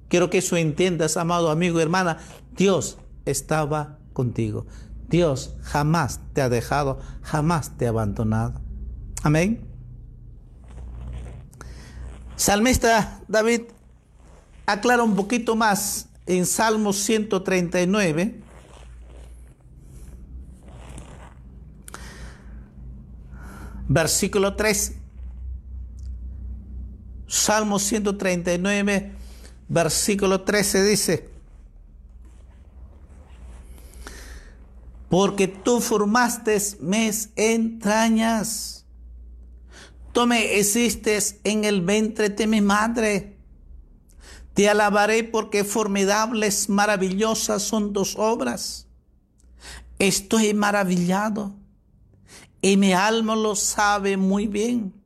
Quiero 0.07 0.29
que 0.29 0.37
eso 0.37 0.55
entiendas, 0.55 1.17
amado 1.17 1.49
amigo 1.49 1.79
y 1.79 1.81
hermana, 1.81 2.19
Dios 2.55 2.97
estaba 3.25 3.99
contigo. 4.13 4.65
Dios 5.09 5.55
jamás 5.61 6.19
te 6.33 6.41
ha 6.41 6.49
dejado, 6.49 6.99
jamás 7.21 7.77
te 7.77 7.85
ha 7.85 7.89
abandonado. 7.89 8.61
Amén. 9.23 9.66
Salmista 12.37 13.19
David 13.27 13.63
aclara 14.65 15.03
un 15.03 15.15
poquito 15.15 15.55
más 15.55 16.07
en 16.25 16.45
Salmo 16.45 16.93
139. 16.93 18.41
Versículo 23.89 24.55
3. 24.55 24.93
Salmo 27.27 27.77
139, 27.77 29.11
versículo 29.67 30.41
13 30.41 30.83
dice, 30.83 31.29
porque 35.09 35.47
tú 35.47 35.81
formaste 35.81 36.57
mis 36.79 37.29
entrañas 37.35 38.76
Tú 40.17 40.25
me 40.25 40.57
hiciste 40.57 41.19
en 41.43 41.63
el 41.63 41.81
vientre 41.81 42.29
de 42.29 42.47
mi 42.47 42.59
madre. 42.59 43.37
Te 44.55 44.67
alabaré 44.67 45.23
porque 45.23 45.63
formidables, 45.63 46.69
maravillosas 46.69 47.61
son 47.61 47.93
tus 47.93 48.15
obras. 48.17 48.87
Estoy 49.99 50.55
maravillado 50.55 51.53
y 52.63 52.77
mi 52.77 52.93
alma 52.93 53.35
lo 53.35 53.55
sabe 53.55 54.17
muy 54.17 54.47
bien. 54.47 54.99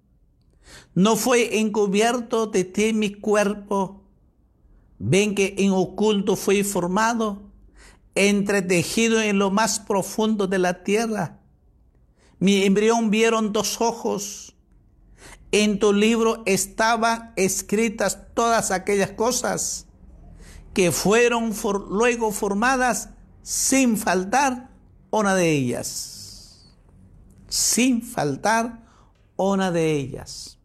No 0.96 1.18
fue 1.18 1.60
encubierto 1.60 2.48
de 2.48 2.64
ti 2.64 2.94
mi 2.94 3.12
cuerpo. 3.12 4.06
Ven 4.98 5.36
que 5.36 5.56
en 5.58 5.72
oculto 5.72 6.38
fui 6.38 6.64
formado, 6.64 7.52
entretejido 8.16 9.22
en 9.22 9.40
lo 9.40 9.52
más 9.52 9.82
profundo 9.82 10.48
de 10.48 10.60
la 10.60 10.86
tierra. 10.86 11.42
Mi 12.40 12.64
embrión 12.64 13.10
vieron 13.10 13.52
dos 13.52 13.82
ojos 13.82 14.51
en 15.52 15.80
tu 15.80 15.94
libro 15.94 16.44
estaban 16.46 17.34
escritas 17.36 18.20
todas 18.34 18.72
aquellas 18.72 19.12
cosas 19.12 19.88
que 20.74 20.92
fueron 20.92 21.54
luego 21.90 22.32
formadas 22.32 23.10
sin 23.42 23.98
faltar 23.98 24.70
una 25.10 25.36
de 25.36 25.52
ellas. 25.52 26.70
Sin 27.48 28.02
faltar 28.02 28.88
una 29.36 29.72
de 29.72 29.92
ellas. 29.92 30.58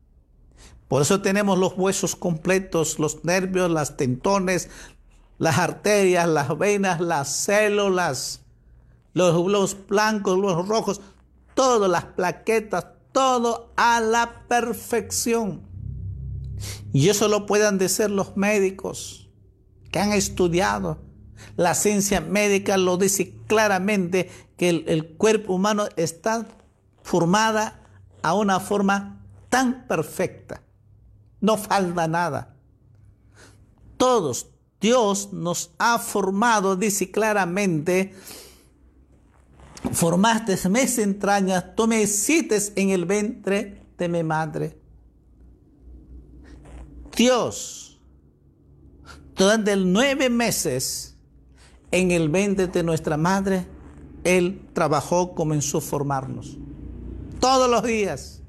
Por 0.89 1.03
eso 1.03 1.21
tenemos 1.21 1.59
los 1.59 1.77
huesos 1.77 2.15
completos, 2.15 3.01
los 3.01 3.25
nervios, 3.25 3.69
las 3.69 3.97
tentones, 3.97 4.71
las 5.39 5.59
arterias, 5.59 6.29
las 6.29 6.57
venas, 6.57 7.01
las 7.01 7.29
células, 7.29 8.43
los 9.13 9.33
glóbulos 9.33 9.77
blancos, 9.89 10.39
los 10.39 10.69
rojos, 10.69 11.01
todas 11.55 11.91
las 11.91 12.05
plaquetas, 12.05 12.87
todo 13.17 13.73
a 13.77 13.99
la 14.03 14.43
perfección. 14.47 15.63
Y 16.93 17.09
eso 17.09 17.29
lo 17.29 17.47
puedan 17.47 17.79
decir 17.79 18.11
los 18.11 18.37
médicos 18.37 19.31
que 19.91 19.99
han 19.99 20.13
estudiado. 20.13 20.99
La 21.57 21.75
ciencia 21.75 22.21
médica 22.21 22.77
lo 22.77 22.99
dice 22.99 23.33
claramente 23.47 24.31
que 24.59 24.69
el, 24.69 25.15
cuerpo 25.17 25.55
humano 25.55 25.87
está 25.97 26.47
formada 27.03 27.81
a 28.21 28.35
una 28.35 28.61
forma 28.61 29.25
tan 29.49 29.87
perfecta. 29.87 30.61
No 31.41 31.57
falta 31.57 32.07
nada. 32.09 32.55
Todos, 33.97 34.49
Dios 34.79 35.33
nos 35.33 35.71
ha 35.79 35.99
formado, 35.99 36.77
dice 36.77 37.11
claramente, 37.11 38.15
formaste 39.93 40.57
mis 40.69 40.99
entrañas, 40.99 41.75
tú 41.75 41.87
me 41.87 42.03
hiciste 42.03 42.59
en 42.77 42.91
el 42.91 43.05
vientre 43.05 43.83
de 43.99 44.09
mi 44.09 44.23
madre. 44.23 44.79
Dios, 47.17 47.99
durante 49.35 49.77
nueve 49.77 50.29
meses 50.29 51.17
en 51.91 52.11
el 52.11 52.29
vientre 52.29 52.67
de 52.67 52.83
nuestra 52.83 53.17
madre, 53.17 53.67
Él 54.25 54.61
trabajó, 54.73 55.35
comenzó 55.35 55.79
a 55.79 55.81
formarnos. 55.81 56.59
Todos 57.41 57.71
los 57.71 57.83
días, 57.83 58.43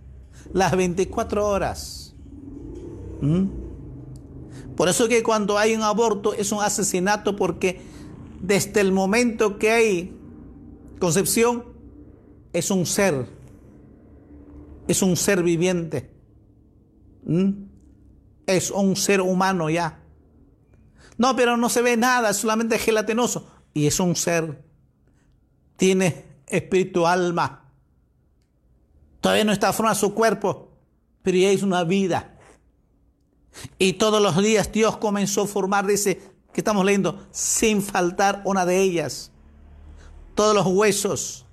las 0.54 0.76
24 0.76 1.48
horas. 1.48 2.16
¿Mm? 3.22 3.46
Por 4.76 4.90
eso 4.90 5.08
que 5.08 5.24
cuando 5.24 5.58
hay 5.58 5.76
un 5.76 5.82
aborto 5.82 6.34
es 6.34 6.52
un 6.52 6.62
asesinato 6.62 7.36
porque 7.36 7.82
desde 8.42 8.82
el 8.82 8.92
momento 8.92 9.58
que 9.58 9.72
hay 9.72 10.17
concepción 11.00 11.66
es 12.54 12.72
un 12.72 12.86
ser, 12.86 13.28
es 14.88 15.02
un 15.02 15.16
ser 15.16 15.44
viviente, 15.44 16.12
es 18.46 18.72
un 18.72 18.96
ser 18.96 19.22
humano 19.22 19.70
ya. 19.70 20.04
No, 21.18 21.36
pero 21.36 21.58
no 21.58 21.70
se 21.70 21.82
ve 21.82 21.98
nada, 21.98 22.30
es 22.30 22.38
solamente 22.38 22.78
gelatinoso. 22.78 23.48
Y 23.74 23.88
es 23.88 24.00
un 24.00 24.16
ser, 24.16 24.64
tiene 25.76 26.26
espíritu, 26.48 27.06
alma. 27.06 27.72
Todavía 29.22 29.44
no 29.44 29.52
está 29.52 29.74
formado 29.74 30.00
su 30.00 30.14
cuerpo, 30.14 30.72
pero 31.22 31.38
ya 31.38 31.50
es 31.50 31.64
una 31.64 31.84
vida. 31.84 32.38
Y 33.78 33.94
todos 33.94 34.22
los 34.22 34.42
días 34.42 34.72
Dios 34.72 34.98
comenzó 34.98 35.44
a 35.44 35.48
formar, 35.48 35.86
dice, 35.86 36.22
que 36.54 36.62
estamos 36.62 36.86
leyendo, 36.86 37.28
sin 37.32 37.82
faltar 37.82 38.42
una 38.46 38.66
de 38.66 38.82
ellas. 38.82 39.32
Todos 40.38 40.54
los 40.54 40.68
huesos, 40.68 41.48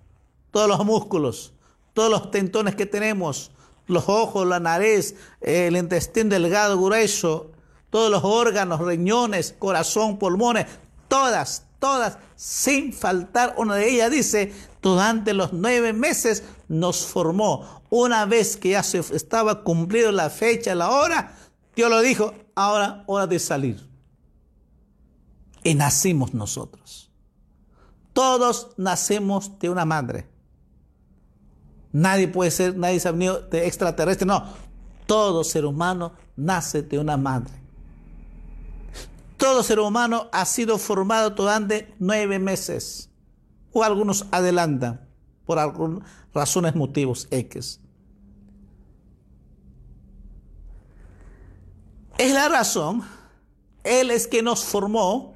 todos 0.50 0.68
los 0.68 0.84
músculos, 0.84 1.54
todos 1.94 2.10
los 2.10 2.30
tentones 2.30 2.74
que 2.74 2.84
tenemos, 2.84 3.50
los 3.86 4.10
ojos, 4.10 4.46
la 4.46 4.60
nariz, 4.60 5.14
el 5.40 5.74
intestino 5.74 6.28
delgado, 6.28 6.78
grueso, 6.78 7.50
todos 7.88 8.10
los 8.10 8.22
órganos, 8.24 8.80
riñones, 8.80 9.54
corazón, 9.58 10.18
pulmones, 10.18 10.66
todas, 11.08 11.64
todas, 11.78 12.18
sin 12.36 12.92
faltar 12.92 13.54
una 13.56 13.76
de 13.76 13.88
ellas, 13.88 14.10
dice, 14.10 14.52
durante 14.82 15.32
los 15.32 15.54
nueve 15.54 15.94
meses 15.94 16.42
nos 16.68 17.06
formó. 17.06 17.80
Una 17.88 18.26
vez 18.26 18.58
que 18.58 18.68
ya 18.72 18.82
se 18.82 18.98
estaba 18.98 19.64
cumplido 19.64 20.12
la 20.12 20.28
fecha, 20.28 20.74
la 20.74 20.90
hora, 20.90 21.34
Dios 21.74 21.88
lo 21.88 22.02
dijo, 22.02 22.34
ahora 22.54 23.02
hora 23.06 23.26
de 23.26 23.38
salir. 23.38 23.88
Y 25.62 25.74
nacimos 25.74 26.34
nosotros. 26.34 27.03
Todos 28.14 28.70
nacemos 28.78 29.58
de 29.58 29.68
una 29.68 29.84
madre. 29.84 30.26
Nadie 31.92 32.28
puede 32.28 32.50
ser, 32.50 32.76
nadie 32.76 32.98
se 32.98 33.08
ha 33.08 33.12
venido 33.12 33.40
de 33.40 33.66
extraterrestre, 33.66 34.26
no. 34.26 34.44
Todo 35.06 35.44
ser 35.44 35.66
humano 35.66 36.12
nace 36.36 36.82
de 36.82 36.98
una 36.98 37.16
madre. 37.16 37.52
Todo 39.36 39.62
ser 39.62 39.80
humano 39.80 40.28
ha 40.32 40.44
sido 40.44 40.78
formado 40.78 41.30
durante 41.30 41.94
nueve 41.98 42.38
meses. 42.38 43.10
O 43.72 43.82
algunos 43.82 44.26
adelantan 44.30 45.08
por 45.44 45.58
algunas 45.58 46.08
razones, 46.32 46.76
motivos 46.76 47.26
X. 47.30 47.80
Es 52.16 52.32
la 52.32 52.48
razón. 52.48 53.02
Él 53.82 54.12
es 54.12 54.28
que 54.28 54.42
nos 54.42 54.64
formó. 54.64 55.34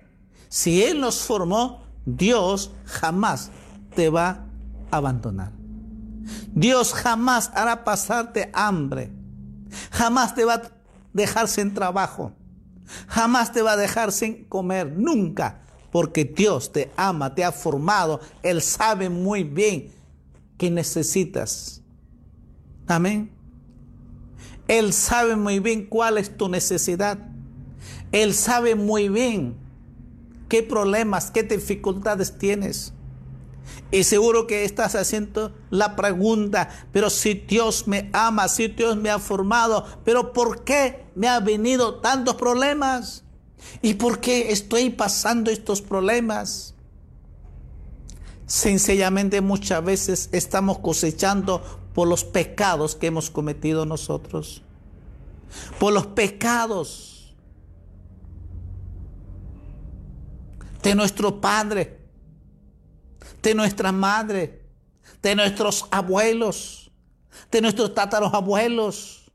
Si 0.49 0.83
Él 0.83 1.01
nos 1.01 1.21
formó, 1.21 1.88
Dios 2.17 2.73
jamás 2.87 3.51
te 3.95 4.09
va 4.09 4.47
a 4.91 4.97
abandonar. 4.97 5.53
Dios 6.55 6.95
jamás 6.95 7.51
hará 7.55 7.85
pasarte 7.85 8.51
hambre. 8.55 9.13
Jamás 9.91 10.35
te 10.35 10.45
va 10.45 10.55
a 10.55 10.63
dejar 11.13 11.49
sin 11.49 11.75
trabajo. 11.75 12.33
Jamás 13.09 13.53
te 13.53 13.61
va 13.61 13.73
a 13.73 13.77
dejar 13.77 14.13
sin 14.13 14.45
comer, 14.45 14.91
nunca, 14.97 15.61
porque 15.93 16.25
Dios 16.25 16.73
te 16.73 16.91
ama, 16.97 17.35
te 17.35 17.45
ha 17.45 17.53
formado, 17.53 18.21
Él 18.43 18.63
sabe 18.63 19.11
muy 19.11 19.45
bien 19.45 19.93
que 20.57 20.71
necesitas. 20.71 21.83
Amén. 22.87 23.31
Él 24.67 24.95
sabe 24.95 25.37
muy 25.37 25.61
bien 25.61 25.85
cuál 25.85 26.17
es 26.17 26.35
tu 26.35 26.49
necesidad. 26.49 27.19
Él 28.13 28.33
sabe 28.33 28.75
muy 28.75 29.11
bien 29.11 29.68
qué 30.49 30.63
problemas, 30.63 31.31
qué 31.31 31.43
dificultades 31.43 32.39
tienes. 32.39 32.93
Y 33.91 34.05
seguro 34.05 34.47
que 34.47 34.65
estás 34.65 34.95
haciendo 34.95 35.53
la 35.71 35.97
pregunta, 35.97 36.69
pero 36.93 37.09
si 37.09 37.35
Dios 37.35 37.87
me 37.87 38.11
ama, 38.13 38.49
si 38.49 38.69
Dios 38.69 38.97
me 38.97 39.11
ha 39.11 39.19
formado, 39.19 39.87
pero 40.05 40.33
¿por 40.33 40.65
qué 40.65 41.07
me 41.15 41.29
han 41.29 41.45
venido 41.45 41.97
tantos 41.97 42.35
problemas? 42.35 43.25
¿Y 43.81 43.95
por 43.95 44.21
qué 44.21 44.53
estoy 44.53 44.91
pasando 44.91 45.51
estos 45.51 45.81
problemas? 45.81 46.75
Sencillamente 48.47 49.41
muchas 49.41 49.85
veces 49.85 50.29
estamos 50.33 50.79
cosechando 50.79 51.63
por 51.95 52.09
los 52.09 52.25
pecados 52.25 52.95
que 52.95 53.09
hemos 53.09 53.31
cometido 53.31 53.85
nosotros. 53.87 54.63
Por 55.79 55.93
los 55.95 56.07
pecados 56.07 57.18
de 60.83 60.95
nuestro 60.95 61.41
Padre 61.41 61.99
de 63.43 63.55
nuestra 63.55 63.93
madre, 63.93 64.63
de 65.23 65.35
nuestros 65.35 65.87
abuelos, 65.91 66.91
de 67.51 67.61
nuestros 67.61 67.95
tatarabuelos 67.95 69.31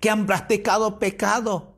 que 0.00 0.10
han 0.10 0.26
practicado 0.26 0.98
pecado. 0.98 1.74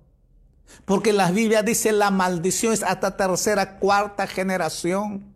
Porque 0.85 1.13
la 1.13 1.31
Biblia 1.31 1.63
dice 1.63 1.93
la 1.93 2.11
maldición 2.11 2.73
es 2.73 2.83
hasta 2.83 3.17
tercera, 3.17 3.79
cuarta 3.79 4.27
generación. 4.27 5.35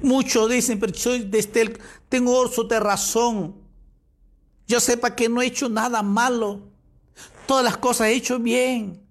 Muchos 0.00 0.50
dicen, 0.50 0.80
pero 0.80 0.92
yo 0.92 1.18
desde 1.18 1.60
el, 1.60 1.80
tengo 2.08 2.38
orso 2.38 2.64
de 2.64 2.80
razón. 2.80 3.56
Yo 4.66 4.80
sepa 4.80 5.14
que 5.14 5.28
no 5.28 5.42
he 5.42 5.46
hecho 5.46 5.68
nada 5.68 6.02
malo. 6.02 6.60
Todas 7.46 7.64
las 7.64 7.76
cosas 7.76 8.08
he 8.08 8.14
hecho 8.14 8.38
bien. 8.38 9.01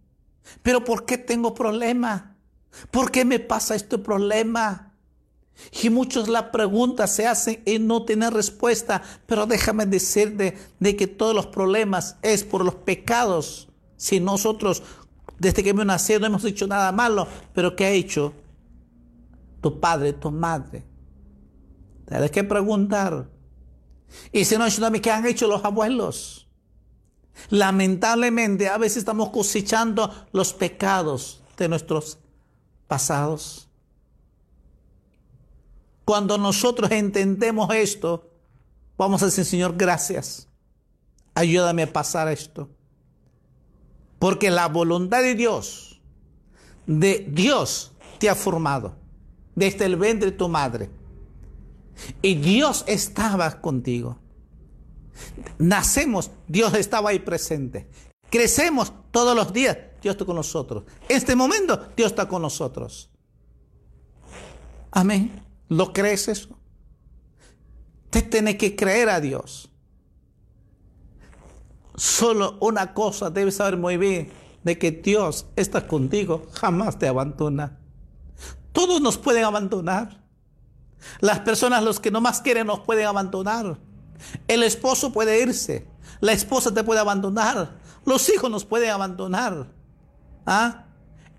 Pero 0.61 0.83
¿por 0.83 1.05
qué 1.05 1.17
tengo 1.17 1.53
problemas? 1.53 2.23
¿Por 2.89 3.11
qué 3.11 3.25
me 3.25 3.39
pasa 3.39 3.75
este 3.75 3.97
problema? 3.97 4.93
Y 5.83 5.89
muchos 5.89 6.27
la 6.27 6.51
pregunta 6.51 7.07
se 7.07 7.27
hacen 7.27 7.61
y 7.65 7.79
no 7.79 8.03
tienen 8.03 8.31
respuesta, 8.31 9.01
pero 9.25 9.45
déjame 9.45 9.85
decirte 9.85 10.57
de 10.79 10.95
que 10.95 11.07
todos 11.07 11.35
los 11.35 11.47
problemas 11.47 12.17
es 12.21 12.43
por 12.43 12.65
los 12.65 12.75
pecados. 12.75 13.69
Si 13.97 14.19
nosotros, 14.19 14.81
desde 15.37 15.63
que 15.63 15.73
me 15.73 15.85
nací, 15.85 16.17
no 16.19 16.25
hemos 16.25 16.45
hecho 16.45 16.67
nada 16.67 16.91
malo, 16.91 17.27
pero 17.53 17.75
¿qué 17.75 17.85
ha 17.85 17.91
hecho 17.91 18.33
tu 19.61 19.79
padre, 19.79 20.13
tu 20.13 20.31
madre? 20.31 20.83
Tienes 22.07 22.31
que 22.31 22.43
preguntar. 22.43 23.29
Y 24.31 24.43
si 24.45 24.57
no, 24.57 24.65
¿qué 25.01 25.11
han 25.11 25.25
hecho 25.25 25.47
los 25.47 25.63
abuelos? 25.63 26.49
Lamentablemente, 27.49 28.69
a 28.69 28.77
veces 28.77 28.97
estamos 28.97 29.29
cosechando 29.29 30.27
los 30.31 30.53
pecados 30.53 31.41
de 31.57 31.67
nuestros 31.67 32.17
pasados. 32.87 33.67
Cuando 36.05 36.37
nosotros 36.37 36.91
entendemos 36.91 37.73
esto, 37.73 38.29
vamos 38.97 39.21
a 39.21 39.25
decir, 39.25 39.45
Señor, 39.45 39.75
gracias. 39.77 40.47
Ayúdame 41.33 41.83
a 41.83 41.93
pasar 41.93 42.27
esto. 42.27 42.69
Porque 44.19 44.51
la 44.51 44.67
voluntad 44.67 45.21
de 45.21 45.35
Dios, 45.35 46.01
de 46.85 47.25
Dios 47.29 47.93
te 48.19 48.29
ha 48.29 48.35
formado 48.35 48.95
desde 49.55 49.85
el 49.85 49.95
vientre 49.95 50.31
de 50.31 50.37
tu 50.37 50.47
madre. 50.47 50.89
Y 52.21 52.35
Dios 52.35 52.83
estaba 52.87 53.61
contigo. 53.61 54.20
Nacemos, 55.57 56.31
Dios 56.47 56.73
estaba 56.73 57.09
ahí 57.09 57.19
presente. 57.19 57.89
Crecemos 58.29 58.93
todos 59.11 59.35
los 59.35 59.51
días, 59.51 59.77
Dios 60.01 60.13
está 60.13 60.25
con 60.25 60.35
nosotros. 60.35 60.83
Este 61.09 61.35
momento, 61.35 61.89
Dios 61.95 62.11
está 62.11 62.27
con 62.27 62.41
nosotros. 62.41 63.09
Amén. 64.91 65.43
¿Lo 65.69 65.93
crees 65.93 66.27
eso? 66.27 66.49
Usted 68.05 68.29
tiene 68.29 68.57
que 68.57 68.75
creer 68.75 69.09
a 69.09 69.21
Dios. 69.21 69.69
Solo 71.95 72.57
una 72.59 72.93
cosa 72.93 73.29
debes 73.29 73.55
saber 73.55 73.77
muy 73.77 73.97
bien, 73.97 74.31
de 74.63 74.77
que 74.77 74.91
Dios 74.91 75.45
está 75.55 75.87
contigo, 75.87 76.47
jamás 76.53 76.97
te 76.97 77.07
abandona. 77.07 77.79
Todos 78.71 79.01
nos 79.01 79.17
pueden 79.17 79.43
abandonar. 79.43 80.21
Las 81.19 81.39
personas, 81.39 81.83
los 81.83 81.99
que 81.99 82.11
no 82.11 82.21
más 82.21 82.41
quieren, 82.41 82.67
nos 82.67 82.79
pueden 82.81 83.07
abandonar. 83.07 83.77
El 84.47 84.63
esposo 84.63 85.11
puede 85.11 85.41
irse. 85.41 85.87
La 86.19 86.31
esposa 86.31 86.73
te 86.73 86.83
puede 86.83 86.99
abandonar. 86.99 87.77
Los 88.05 88.29
hijos 88.29 88.49
nos 88.49 88.65
pueden 88.65 88.89
abandonar. 88.89 89.67
¿Ah? 90.45 90.85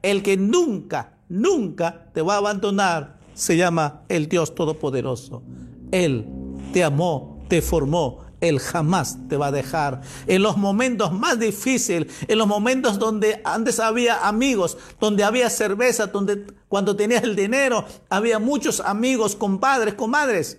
El 0.03 0.23
que 0.23 0.37
nunca, 0.37 1.19
nunca 1.29 2.07
te 2.13 2.23
va 2.23 2.35
a 2.35 2.39
abandonar 2.39 3.23
se 3.35 3.57
llama 3.57 4.03
el 4.09 4.29
Dios 4.29 4.55
Todopoderoso. 4.55 5.43
Él 5.91 6.27
te 6.73 6.85
amó, 6.85 7.45
te 7.49 7.63
formó, 7.63 8.21
Él 8.41 8.59
jamás 8.59 9.19
te 9.29 9.37
va 9.37 9.49
a 9.49 9.53
dejar. 9.53 10.01
En 10.27 10.43
los 10.43 10.57
momentos 10.57 11.13
más 11.13 11.39
difíciles, 11.39 12.13
en 12.27 12.39
los 12.39 12.47
momentos 12.47 12.99
donde 12.99 13.41
antes 13.45 13.79
había 13.79 14.27
amigos, 14.27 14.77
donde 15.01 15.25
había 15.25 15.49
cerveza, 15.51 16.07
donde 16.07 16.47
cuando 16.69 16.97
tenías 16.97 17.23
el 17.23 17.37
dinero, 17.37 17.85
había 18.09 18.39
muchos 18.39 18.81
amigos, 18.81 19.37
compadres, 19.37 19.95
comadres. 19.95 20.59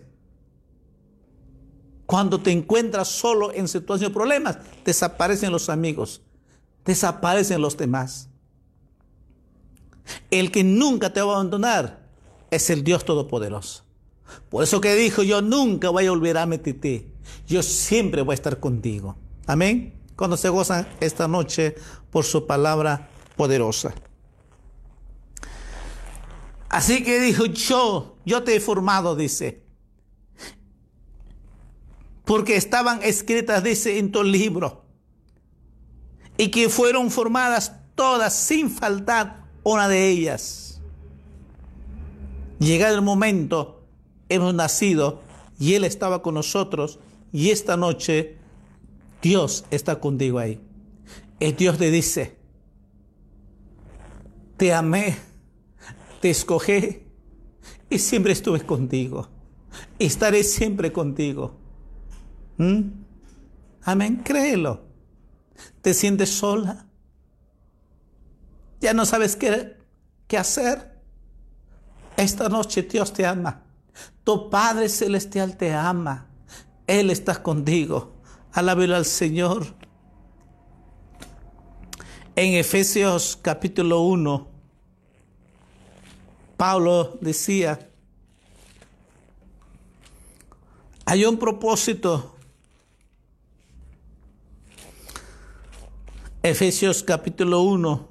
Cuando 2.06 2.40
te 2.40 2.52
encuentras 2.52 3.08
solo 3.08 3.54
en 3.54 3.68
situaciones 3.68 4.12
de 4.12 4.14
problemas, 4.14 4.58
desaparecen 4.84 5.52
los 5.52 5.70
amigos, 5.70 6.22
desaparecen 6.86 7.62
los 7.62 7.78
demás. 7.78 8.30
El 10.30 10.52
que 10.52 10.64
nunca 10.64 11.14
te 11.14 11.22
va 11.22 11.34
a 11.34 11.36
abandonar 11.36 12.08
es 12.52 12.70
el 12.70 12.84
Dios 12.84 13.06
Todopoderoso. 13.06 13.84
Por 14.50 14.64
eso 14.64 14.82
que 14.82 14.96
dijo, 14.96 15.24
yo 15.24 15.42
nunca 15.42 15.90
voy 15.90 16.06
a 16.06 16.12
olvidarme 16.12 16.58
de 16.58 16.74
ti. 16.74 17.08
Yo 17.48 17.64
siempre 17.64 18.22
voy 18.22 18.34
a 18.34 18.36
estar 18.36 18.60
contigo. 18.60 19.16
Amén. 19.48 19.94
Cuando 20.16 20.38
se 20.38 20.50
gozan 20.50 20.88
esta 21.00 21.28
noche 21.28 21.76
por 22.12 22.26
su 22.26 22.46
palabra 22.46 23.10
poderosa. 23.36 23.94
Así 26.70 27.04
que 27.04 27.20
dijo, 27.20 27.46
yo, 27.46 28.18
yo 28.26 28.44
te 28.44 28.56
he 28.56 28.60
formado, 28.60 29.16
dice. 29.16 29.63
Porque 32.26 32.56
estaban 32.56 33.02
escritas, 33.04 33.64
dice, 33.64 34.00
en 34.00 34.12
tu 34.12 34.24
libro. 34.24 34.86
Y 36.38 36.50
que 36.50 36.70
fueron 36.70 37.12
formadas 37.12 37.74
todas 37.96 38.34
sin 38.34 38.70
faltar 38.70 39.46
una 39.64 39.88
de 39.88 40.10
ellas. 40.10 40.82
Llegado 42.60 42.96
el 42.96 43.02
momento, 43.02 43.84
hemos 44.30 44.54
nacido 44.54 45.22
y 45.60 45.74
Él 45.74 45.84
estaba 45.84 46.22
con 46.22 46.36
nosotros 46.36 47.00
y 47.32 47.50
esta 47.50 47.78
noche 47.78 48.38
Dios 49.22 49.66
está 49.72 50.00
contigo 50.00 50.40
ahí. 50.40 50.62
El 51.40 51.56
Dios 51.56 51.78
te 51.78 51.92
dice, 51.92 52.38
te 54.58 54.74
amé, 54.74 55.18
te 56.22 56.30
escogí 56.30 57.04
y 57.90 58.00
siempre 58.00 58.34
estuve 58.34 58.62
contigo. 58.62 59.28
Estaré 60.00 60.44
siempre 60.44 60.92
contigo. 60.92 61.63
¿Mm? 62.58 62.82
Amén, 63.84 64.22
créelo. 64.24 64.82
¿Te 65.82 65.94
sientes 65.94 66.30
sola? 66.30 66.86
¿Ya 68.80 68.94
no 68.94 69.06
sabes 69.06 69.36
qué, 69.36 69.78
qué 70.28 70.38
hacer? 70.38 71.00
Esta 72.18 72.50
noche 72.50 72.84
Dios 72.84 73.12
te 73.14 73.26
ama. 73.26 73.64
Tu 74.24 74.50
Padre 74.50 74.90
Celestial 74.90 75.58
te 75.58 75.74
ama. 75.74 76.28
Él 76.88 77.10
está 77.10 77.42
contigo. 77.42 78.14
Alábelo 78.52 78.96
al 78.96 79.06
Señor. 79.06 79.66
En 82.36 82.54
Efesios 82.56 83.38
capítulo 83.40 84.02
1, 84.02 84.48
Pablo 86.58 87.18
decía, 87.22 87.92
hay 91.06 91.26
un 91.26 91.38
propósito. 91.38 92.36
Efesios 96.46 97.04
capítulo 97.04 97.62
1, 97.62 98.10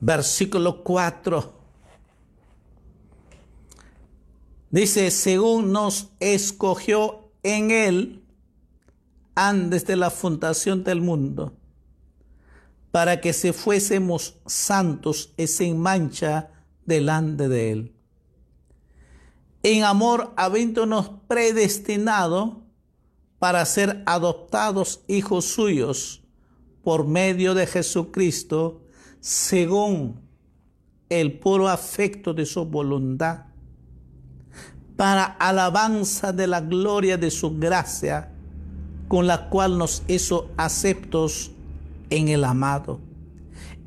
versículo 0.00 0.82
4. 0.82 1.52
Dice, 4.70 5.10
según 5.10 5.72
nos 5.72 6.08
escogió 6.18 7.30
en 7.42 7.72
él 7.72 8.24
antes 9.34 9.84
de 9.84 9.96
la 9.96 10.08
fundación 10.08 10.82
del 10.82 11.02
mundo, 11.02 11.52
para 12.90 13.20
que 13.20 13.34
se 13.34 13.52
fuésemos 13.52 14.38
santos 14.46 15.34
y 15.36 15.46
sin 15.46 15.78
mancha 15.78 16.52
delante 16.86 17.48
de 17.48 17.72
él. 17.72 17.92
En 19.62 19.84
amor 19.84 20.32
habiéndonos 20.36 21.10
predestinado 21.26 22.62
para 23.38 23.64
ser 23.64 24.02
adoptados 24.06 25.02
hijos 25.08 25.44
suyos 25.44 26.22
por 26.82 27.06
medio 27.06 27.54
de 27.54 27.66
Jesucristo, 27.66 28.80
según 29.20 30.20
el 31.08 31.38
puro 31.38 31.68
afecto 31.68 32.32
de 32.32 32.46
su 32.46 32.64
voluntad, 32.64 33.46
para 34.96 35.24
alabanza 35.24 36.32
de 36.32 36.46
la 36.46 36.60
gloria 36.60 37.16
de 37.16 37.30
su 37.30 37.58
gracia, 37.58 38.32
con 39.08 39.26
la 39.26 39.48
cual 39.48 39.78
nos 39.78 40.02
hizo 40.08 40.50
aceptos 40.56 41.50
en 42.10 42.28
el 42.28 42.44
amado, 42.44 43.00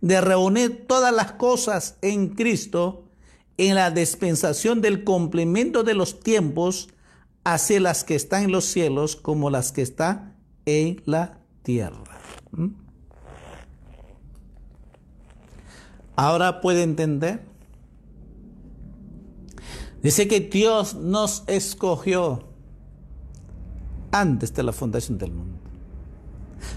de 0.00 0.20
reunir 0.20 0.86
todas 0.86 1.12
las 1.12 1.32
cosas 1.32 1.96
en 2.02 2.28
Cristo 2.28 3.04
en 3.58 3.74
la 3.74 3.90
dispensación 3.90 4.80
del 4.80 5.04
complemento 5.04 5.82
de 5.82 5.94
los 5.94 6.20
tiempos, 6.20 6.88
hacia 7.44 7.80
las 7.80 8.04
que 8.04 8.16
están 8.16 8.44
en 8.44 8.52
los 8.52 8.64
cielos 8.64 9.16
como 9.16 9.50
las 9.50 9.72
que 9.72 9.82
están 9.82 10.36
en 10.66 11.00
la 11.06 11.38
tierra. 11.62 12.20
¿Mm? 12.50 12.66
Ahora 16.16 16.60
puede 16.60 16.82
entender. 16.82 17.44
Dice 20.02 20.28
que 20.28 20.40
Dios 20.40 20.94
nos 20.94 21.44
escogió 21.46 22.48
antes 24.10 24.52
de 24.54 24.62
la 24.62 24.72
fundación 24.72 25.18
del 25.18 25.32
mundo. 25.32 25.58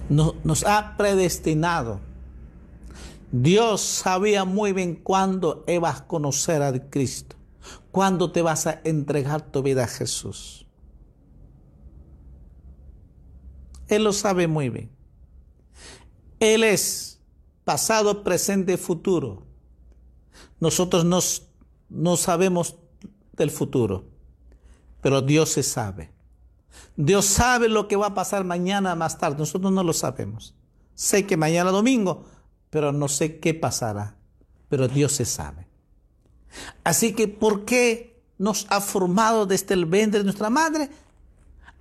Nos, 0.09 0.63
ha 0.65 0.97
predestinado. 0.97 1.99
Dios 3.31 3.81
sabía 3.81 4.43
muy 4.45 4.73
bien 4.73 4.95
cuándo 4.95 5.63
ibas 5.67 6.01
a 6.01 6.07
conocer 6.07 6.61
a 6.61 6.89
Cristo, 6.89 7.35
cuándo 7.91 8.31
te 8.31 8.41
vas 8.41 8.65
a 8.67 8.81
entregar 8.83 9.41
tu 9.41 9.61
vida 9.61 9.83
a 9.83 9.87
Jesús. 9.87 10.65
Él 13.87 14.03
lo 14.03 14.13
sabe 14.13 14.47
muy 14.47 14.69
bien. 14.69 14.91
Él 16.39 16.63
es 16.63 17.19
pasado, 17.63 18.23
presente, 18.23 18.77
futuro. 18.77 19.43
Nosotros 20.59 21.05
no 21.89 22.17
sabemos 22.17 22.77
del 23.33 23.51
futuro, 23.51 24.05
pero 25.01 25.21
Dios 25.21 25.49
se 25.49 25.63
sabe. 25.63 26.11
Dios 26.95 27.25
sabe 27.25 27.69
lo 27.69 27.87
que 27.87 27.95
va 27.95 28.07
a 28.07 28.13
pasar 28.13 28.43
mañana 28.43 28.95
más 28.95 29.17
tarde. 29.17 29.37
Nosotros 29.37 29.71
no 29.71 29.83
lo 29.83 29.93
sabemos. 29.93 30.55
Sé 30.93 31.25
que 31.25 31.37
mañana 31.37 31.71
domingo, 31.71 32.25
pero 32.69 32.91
no 32.91 33.07
sé 33.07 33.39
qué 33.39 33.53
pasará. 33.53 34.15
Pero 34.69 34.87
Dios 34.87 35.13
se 35.13 35.25
sabe. 35.25 35.67
Así 36.83 37.13
que, 37.13 37.27
¿por 37.27 37.65
qué 37.65 38.21
nos 38.37 38.67
ha 38.69 38.81
formado 38.81 39.45
desde 39.45 39.73
el 39.73 39.85
vientre 39.85 40.19
de 40.19 40.25
nuestra 40.25 40.49
madre? 40.49 40.89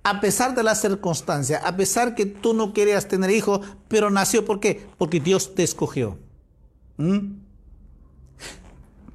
a 0.03 0.21
pesar 0.21 0.55
de 0.55 0.63
las 0.63 0.81
circunstancias, 0.81 1.61
a 1.63 1.75
pesar 1.75 2.15
que 2.15 2.25
tú 2.25 2.53
no 2.53 2.73
querías 2.73 3.07
tener 3.07 3.29
hijo, 3.31 3.61
pero 3.87 4.09
nació, 4.09 4.45
¿por 4.45 4.59
qué? 4.59 4.87
Porque 4.97 5.19
Dios 5.19 5.55
te 5.55 5.63
escogió. 5.63 6.17
¿Mm? 6.97 7.33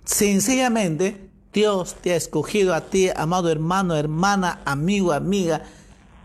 Sencillamente, 0.05 1.31
Dios 1.53 1.97
te 2.01 2.13
ha 2.13 2.17
escogido 2.17 2.75
a 2.75 2.83
ti, 2.83 3.09
amado 3.15 3.49
hermano, 3.49 3.97
hermana, 3.97 4.61
amigo, 4.65 5.13
amiga, 5.13 5.63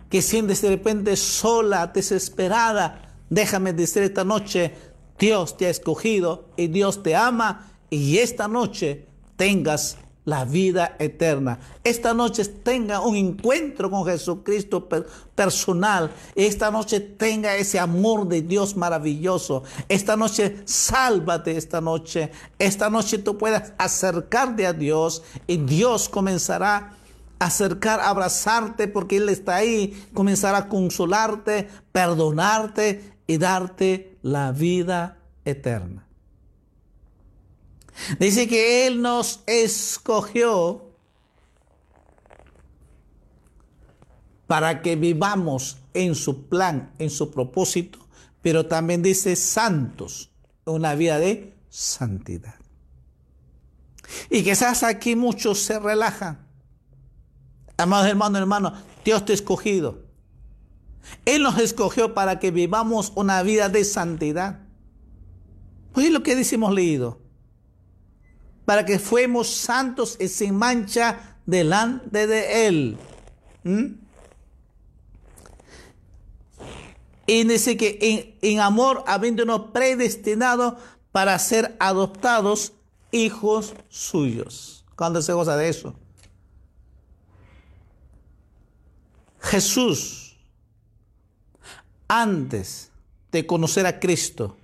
que 0.10 0.22
sientes 0.22 0.62
de 0.62 0.70
repente 0.70 1.16
sola, 1.16 1.88
desesperada. 1.88 3.16
Déjame 3.30 3.74
decir 3.74 4.04
esta 4.04 4.24
noche, 4.24 4.74
Dios 5.20 5.58
te 5.58 5.68
ha 5.68 5.70
escogido 5.70 6.46
y 6.56 6.68
Dios 6.68 7.04
te 7.04 7.16
ama 7.16 7.72
y 7.90 8.20
esta 8.20 8.48
noche 8.48 9.06
tengas 9.36 9.98
la 10.26 10.46
vida 10.46 10.96
eterna. 11.00 11.60
Esta 11.84 12.14
noche 12.14 12.46
tenga 12.46 13.02
un 13.02 13.16
encuentro 13.16 13.90
con 13.90 14.06
Jesucristo 14.06 14.88
personal. 15.36 16.12
Esta 16.36 16.70
noche 16.70 17.00
tenga 17.00 17.56
ese 17.56 17.80
amor 17.80 18.28
de 18.28 18.44
Dios 18.44 18.78
maravilloso. 18.78 19.64
Esta 19.90 20.16
noche 20.16 20.62
sálvate 20.66 21.58
esta 21.58 21.82
noche. 21.82 22.32
Esta 22.60 22.90
noche 22.90 23.18
tú 23.18 23.38
puedas 23.38 23.74
acercarte 23.78 24.68
a 24.68 24.74
Dios 24.74 25.24
y 25.48 25.58
Dios 25.58 26.08
comenzará 26.08 26.96
a 27.40 27.46
acercar, 27.46 28.00
a 28.00 28.10
abrazarte 28.10 28.88
porque 28.88 29.18
Él 29.18 29.30
está 29.30 29.56
ahí. 29.56 30.08
Comenzará 30.14 30.60
a 30.60 30.70
consolarte, 30.70 31.70
perdonarte 31.92 33.19
y 33.30 33.38
darte 33.38 34.18
la 34.24 34.52
vida 34.52 35.20
eterna. 35.46 36.08
Dice 38.18 38.48
que 38.48 38.88
Él 38.88 39.04
nos 39.04 39.42
escogió 39.46 40.90
para 44.48 44.82
que 44.82 44.96
vivamos 44.96 45.78
en 45.94 46.16
su 46.16 46.48
plan, 46.48 46.92
en 46.98 47.12
su 47.12 47.30
propósito, 47.30 48.00
pero 48.42 48.66
también 48.66 49.04
dice 49.04 49.36
santos, 49.36 50.32
una 50.66 50.96
vida 50.96 51.20
de 51.20 51.54
santidad. 51.70 52.56
Y 54.32 54.44
quizás 54.44 54.82
aquí 54.82 55.16
muchos 55.16 55.60
se 55.60 55.78
relajan. 55.78 56.48
Amados 57.78 58.08
hermanos, 58.08 58.42
hermanos, 58.42 58.74
Dios 59.06 59.24
te 59.24 59.34
ha 59.34 59.36
escogido. 59.36 60.09
Él 61.26 61.44
nos 61.44 61.60
escogió 61.60 62.14
para 62.14 62.40
que 62.40 62.52
vivamos 62.52 63.12
una 63.16 63.44
vida 63.44 63.70
de 63.70 63.84
santidad. 63.84 64.60
Oye 65.94 66.10
lo 66.12 66.24
que 66.24 66.36
decimos 66.36 66.74
leído. 66.74 67.20
Para 68.66 68.86
que 68.86 69.00
fuemos 69.00 69.48
santos 69.50 70.18
y 70.20 70.28
sin 70.28 70.56
mancha 70.56 71.38
delante 71.46 72.28
de 72.28 72.68
Él. 72.68 72.98
¿Mm? 73.64 73.86
Y 77.26 77.44
dice 77.44 77.78
que 77.78 77.98
en, 78.02 78.36
en 78.42 78.60
amor, 78.60 79.04
habiéndonos 79.06 79.72
predestinado 79.72 80.78
para 81.12 81.38
ser 81.38 81.76
adoptados 81.80 82.74
hijos 83.12 83.74
suyos. 83.90 84.86
¿Cuándo 84.96 85.22
se 85.22 85.34
goza 85.34 85.56
de 85.56 85.70
eso? 85.70 85.96
Jesús, 89.42 90.29
antes 92.10 92.92
de 93.32 93.46
conocer 93.46 93.86
a 93.86 94.00
Cristo, 94.00 94.58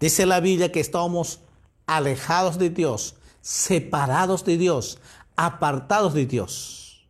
dice 0.00 0.24
la 0.24 0.40
Biblia 0.40 0.72
que 0.72 0.80
estábamos 0.80 1.40
alejados 1.86 2.58
de 2.58 2.70
Dios, 2.70 3.16
separados 3.42 4.44
de 4.44 4.56
Dios, 4.56 4.98
apartados 5.36 6.14
de 6.14 6.24
Dios. 6.24 7.06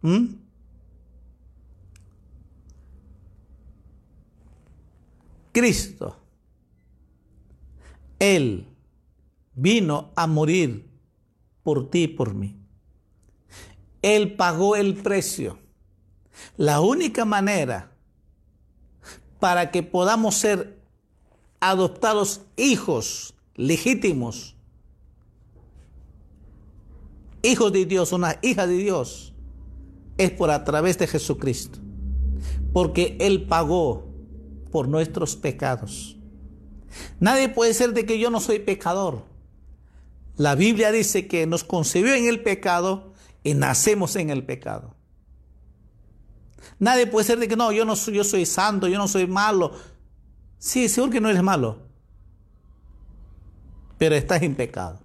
¿Mm? 0.00 0.26
Cristo, 5.52 6.16
Él 8.20 8.68
vino 9.54 10.12
a 10.14 10.28
morir 10.28 10.88
por 11.64 11.90
ti 11.90 12.04
y 12.04 12.08
por 12.08 12.34
mí. 12.34 12.56
Él 14.00 14.36
pagó 14.36 14.76
el 14.76 14.94
precio. 14.94 15.58
La 16.56 16.80
única 16.80 17.24
manera 17.24 17.97
para 19.38 19.70
que 19.70 19.82
podamos 19.82 20.34
ser 20.36 20.78
adoptados 21.60 22.42
hijos 22.56 23.34
legítimos, 23.54 24.56
hijos 27.42 27.72
de 27.72 27.84
Dios, 27.86 28.12
una 28.12 28.38
hija 28.42 28.66
de 28.66 28.76
Dios, 28.76 29.34
es 30.16 30.30
por 30.30 30.50
a 30.50 30.64
través 30.64 30.98
de 30.98 31.06
Jesucristo. 31.06 31.78
Porque 32.72 33.16
Él 33.20 33.46
pagó 33.46 34.08
por 34.70 34.88
nuestros 34.88 35.36
pecados. 35.36 36.16
Nadie 37.20 37.48
puede 37.48 37.74
ser 37.74 37.92
de 37.92 38.04
que 38.04 38.18
yo 38.18 38.30
no 38.30 38.40
soy 38.40 38.58
pecador. 38.58 39.24
La 40.36 40.54
Biblia 40.54 40.92
dice 40.92 41.26
que 41.26 41.46
nos 41.46 41.64
concebió 41.64 42.14
en 42.14 42.26
el 42.26 42.42
pecado 42.42 43.12
y 43.42 43.54
nacemos 43.54 44.16
en 44.16 44.30
el 44.30 44.44
pecado. 44.44 44.97
Nadie 46.78 47.06
puede 47.06 47.26
ser 47.26 47.38
de 47.38 47.48
que 47.48 47.56
no, 47.56 47.72
yo 47.72 47.84
no 47.84 47.96
soy, 47.96 48.14
yo 48.14 48.24
soy 48.24 48.46
santo, 48.46 48.88
yo 48.88 48.98
no 48.98 49.08
soy 49.08 49.26
malo. 49.26 49.72
Sí, 50.58 50.88
seguro 50.88 51.12
que 51.12 51.20
no 51.20 51.28
eres 51.28 51.42
malo. 51.42 51.78
Pero 53.98 54.14
estás 54.14 54.42
en 54.42 54.54
pecado. 54.54 55.00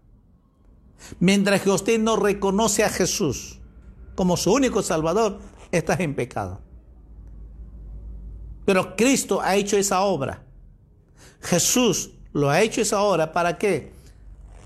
Mientras 1.19 1.61
que 1.61 1.69
usted 1.69 1.99
no 1.99 2.15
reconoce 2.15 2.83
a 2.83 2.89
Jesús 2.89 3.59
como 4.15 4.37
su 4.37 4.53
único 4.53 4.81
Salvador, 4.81 5.39
estás 5.71 5.99
en 5.99 6.15
pecado. 6.15 6.61
Pero 8.65 8.95
Cristo 8.95 9.41
ha 9.41 9.55
hecho 9.55 9.77
esa 9.77 10.01
obra. 10.01 10.43
Jesús 11.41 12.11
lo 12.31 12.49
ha 12.49 12.61
hecho 12.61 12.81
esa 12.81 13.01
obra. 13.01 13.31
¿Para 13.33 13.57
qué? 13.57 13.91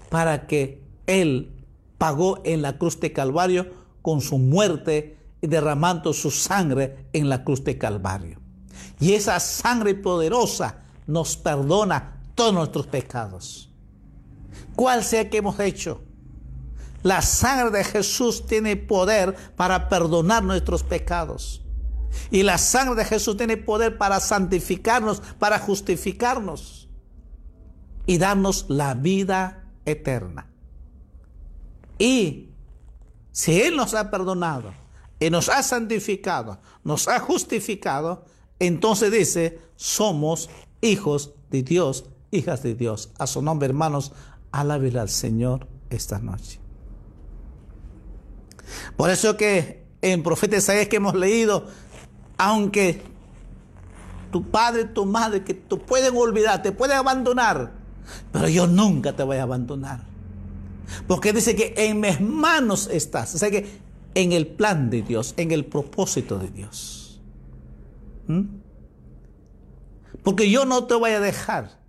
Para 0.09 0.47
que 0.47 0.83
Él 1.07 1.51
pagó 1.97 2.41
en 2.43 2.61
la 2.61 2.77
cruz 2.77 2.99
de 2.99 3.11
Calvario 3.11 3.67
con 4.01 4.21
su 4.21 4.37
muerte 4.37 5.16
derramando 5.41 6.13
su 6.13 6.31
sangre 6.31 7.09
en 7.13 7.29
la 7.29 7.43
cruz 7.43 7.63
de 7.63 7.77
Calvario. 7.77 8.39
Y 8.99 9.13
esa 9.13 9.39
sangre 9.39 9.95
poderosa 9.95 10.81
nos 11.05 11.37
perdona 11.37 12.21
todos 12.35 12.53
nuestros 12.53 12.87
pecados. 12.87 13.69
¿Cuál 14.75 15.03
sea 15.03 15.29
que 15.29 15.37
hemos 15.37 15.59
hecho? 15.59 16.01
La 17.03 17.21
sangre 17.21 17.77
de 17.77 17.83
Jesús 17.83 18.45
tiene 18.45 18.75
poder 18.75 19.35
para 19.55 19.87
perdonar 19.89 20.43
nuestros 20.43 20.83
pecados. 20.83 21.63
Y 22.31 22.43
la 22.43 22.57
sangre 22.57 22.95
de 22.95 23.05
Jesús 23.05 23.37
tiene 23.37 23.57
poder 23.57 23.97
para 23.97 24.19
santificarnos, 24.19 25.21
para 25.39 25.59
justificarnos 25.59 26.89
y 28.05 28.17
darnos 28.17 28.65
la 28.69 28.93
vida 28.93 29.65
eterna. 29.85 30.47
Y 31.99 32.49
si 33.31 33.61
Él 33.61 33.75
nos 33.75 33.93
ha 33.93 34.09
perdonado 34.09 34.73
y 35.19 35.29
nos 35.29 35.49
ha 35.49 35.63
santificado, 35.63 36.59
nos 36.83 37.07
ha 37.07 37.19
justificado, 37.19 38.25
entonces 38.59 39.11
dice, 39.11 39.59
somos 39.75 40.49
hijos 40.81 41.33
de 41.49 41.63
Dios, 41.63 42.05
hijas 42.31 42.63
de 42.63 42.75
Dios. 42.75 43.11
A 43.17 43.27
su 43.27 43.41
nombre, 43.41 43.67
hermanos, 43.67 44.13
alabe 44.51 44.97
al 44.99 45.09
Señor 45.09 45.67
esta 45.89 46.19
noche. 46.19 46.59
Por 48.95 49.09
eso 49.09 49.37
que 49.37 49.85
en 50.01 50.23
profeta 50.23 50.57
Isaías 50.57 50.87
que 50.87 50.97
hemos 50.97 51.15
leído, 51.15 51.67
aunque 52.37 53.01
tu 54.31 54.43
padre, 54.49 54.85
tu 54.85 55.05
madre, 55.05 55.43
que 55.43 55.53
tú 55.53 55.79
pueden 55.79 56.15
olvidar, 56.15 56.61
te 56.61 56.71
pueden 56.71 56.97
abandonar, 56.97 57.73
pero 58.31 58.47
yo 58.47 58.67
nunca 58.67 59.15
te 59.15 59.23
voy 59.23 59.37
a 59.37 59.43
abandonar. 59.43 60.03
Porque 61.07 61.33
dice 61.33 61.55
que 61.55 61.73
en 61.75 61.99
mis 61.99 62.21
manos 62.21 62.87
estás. 62.91 63.35
O 63.35 63.37
sea 63.37 63.51
que 63.51 63.86
en 64.17 64.31
el 64.31 64.47
plan 64.47 64.89
de 64.89 65.01
Dios, 65.01 65.33
en 65.37 65.51
el 65.51 65.65
propósito 65.65 66.39
de 66.39 66.49
Dios. 66.49 67.21
¿Mm? 68.27 68.43
Porque 70.23 70.49
yo 70.49 70.65
no 70.65 70.85
te 70.85 70.95
voy 70.95 71.11
a 71.11 71.19
dejar. 71.19 71.79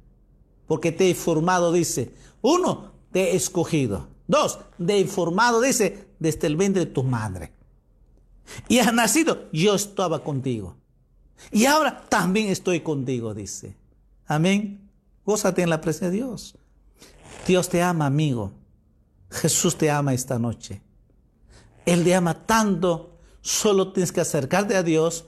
Porque 0.67 0.93
te 0.93 1.11
he 1.11 1.15
formado, 1.15 1.73
dice. 1.73 2.13
Uno, 2.43 2.93
te 3.11 3.33
he 3.33 3.37
escogido. 3.37 4.09
Dos, 4.27 4.59
te 4.85 5.01
he 5.01 5.07
formado, 5.07 5.61
dice, 5.61 6.09
desde 6.19 6.47
el 6.47 6.57
vientre 6.57 6.85
de 6.85 6.91
tu 6.91 7.03
madre 7.03 7.59
y 8.69 8.79
has 8.79 8.93
nacido, 8.93 9.49
yo 9.53 9.75
estaba 9.75 10.23
contigo. 10.23 10.77
Y 11.53 11.67
ahora 11.67 12.05
también 12.09 12.49
estoy 12.49 12.81
contigo, 12.81 13.35
dice. 13.35 13.77
Amén. 14.27 14.91
Gózate 15.25 15.63
en 15.63 15.71
la 15.71 15.81
presencia 15.81 16.11
de 16.11 16.17
Dios. 16.17 16.57
Dios 17.47 17.69
te 17.69 17.83
ama, 17.83 18.07
amigo. 18.07 18.53
Jesús 19.31 19.77
te 19.77 19.91
ama 19.91 20.15
esta 20.15 20.39
noche. 20.39 20.83
Él 21.89 22.05
te 22.05 22.15
ama 22.15 22.35
tanto. 22.45 23.17
Solo 23.41 23.93
tienes 23.93 24.13
que 24.13 24.21
acercarte 24.21 24.77
a 24.77 24.83
Dios. 24.83 25.25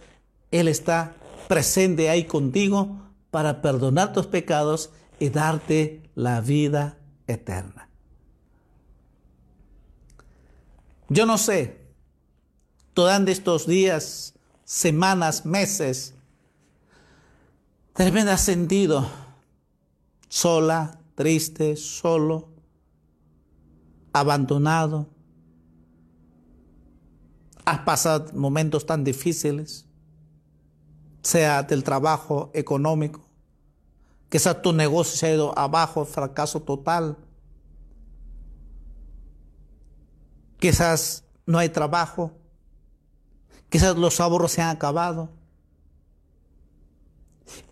Él 0.51 0.69
está 0.69 1.15
presente 1.49 2.11
ahí 2.11 2.25
contigo 2.25 3.01
para 3.31 3.63
perdonar 3.63 4.13
tus 4.13 4.27
pecados 4.27 4.91
y 5.19 5.31
darte 5.31 6.03
la 6.15 6.43
vida 6.43 6.99
eterna. 7.27 7.89
Yo 11.09 11.25
no 11.25 11.39
sé 11.39 11.81
durante 12.95 13.33
estos 13.33 13.67
días, 13.67 14.35
semanas, 14.65 15.47
meses, 15.47 16.15
de 17.97 18.21
has 18.31 18.41
sentido 18.43 19.09
sola, 20.29 21.01
triste, 21.15 21.77
solo, 21.77 22.51
abandonado. 24.13 25.09
Has 27.65 27.81
pasado 27.81 28.33
momentos 28.35 28.87
tan 28.87 29.05
difíciles, 29.05 29.87
sea 31.23 31.63
del 31.63 31.85
trabajo 31.85 32.51
económico, 32.55 33.29
quizás 34.29 34.63
tu 34.63 34.73
negocio 34.73 35.17
se 35.17 35.27
ha 35.27 35.35
ido 35.35 35.59
abajo, 35.59 36.05
fracaso 36.05 36.61
total. 36.61 37.17
Quizás 40.59 41.25
no 41.47 41.59
hay 41.59 41.69
trabajo, 41.69 42.33
Quizás 43.71 43.97
los 43.97 44.21
ahorros 44.21 44.53
se 44.53 44.61
han 44.61 44.77
acabado. 44.77 45.31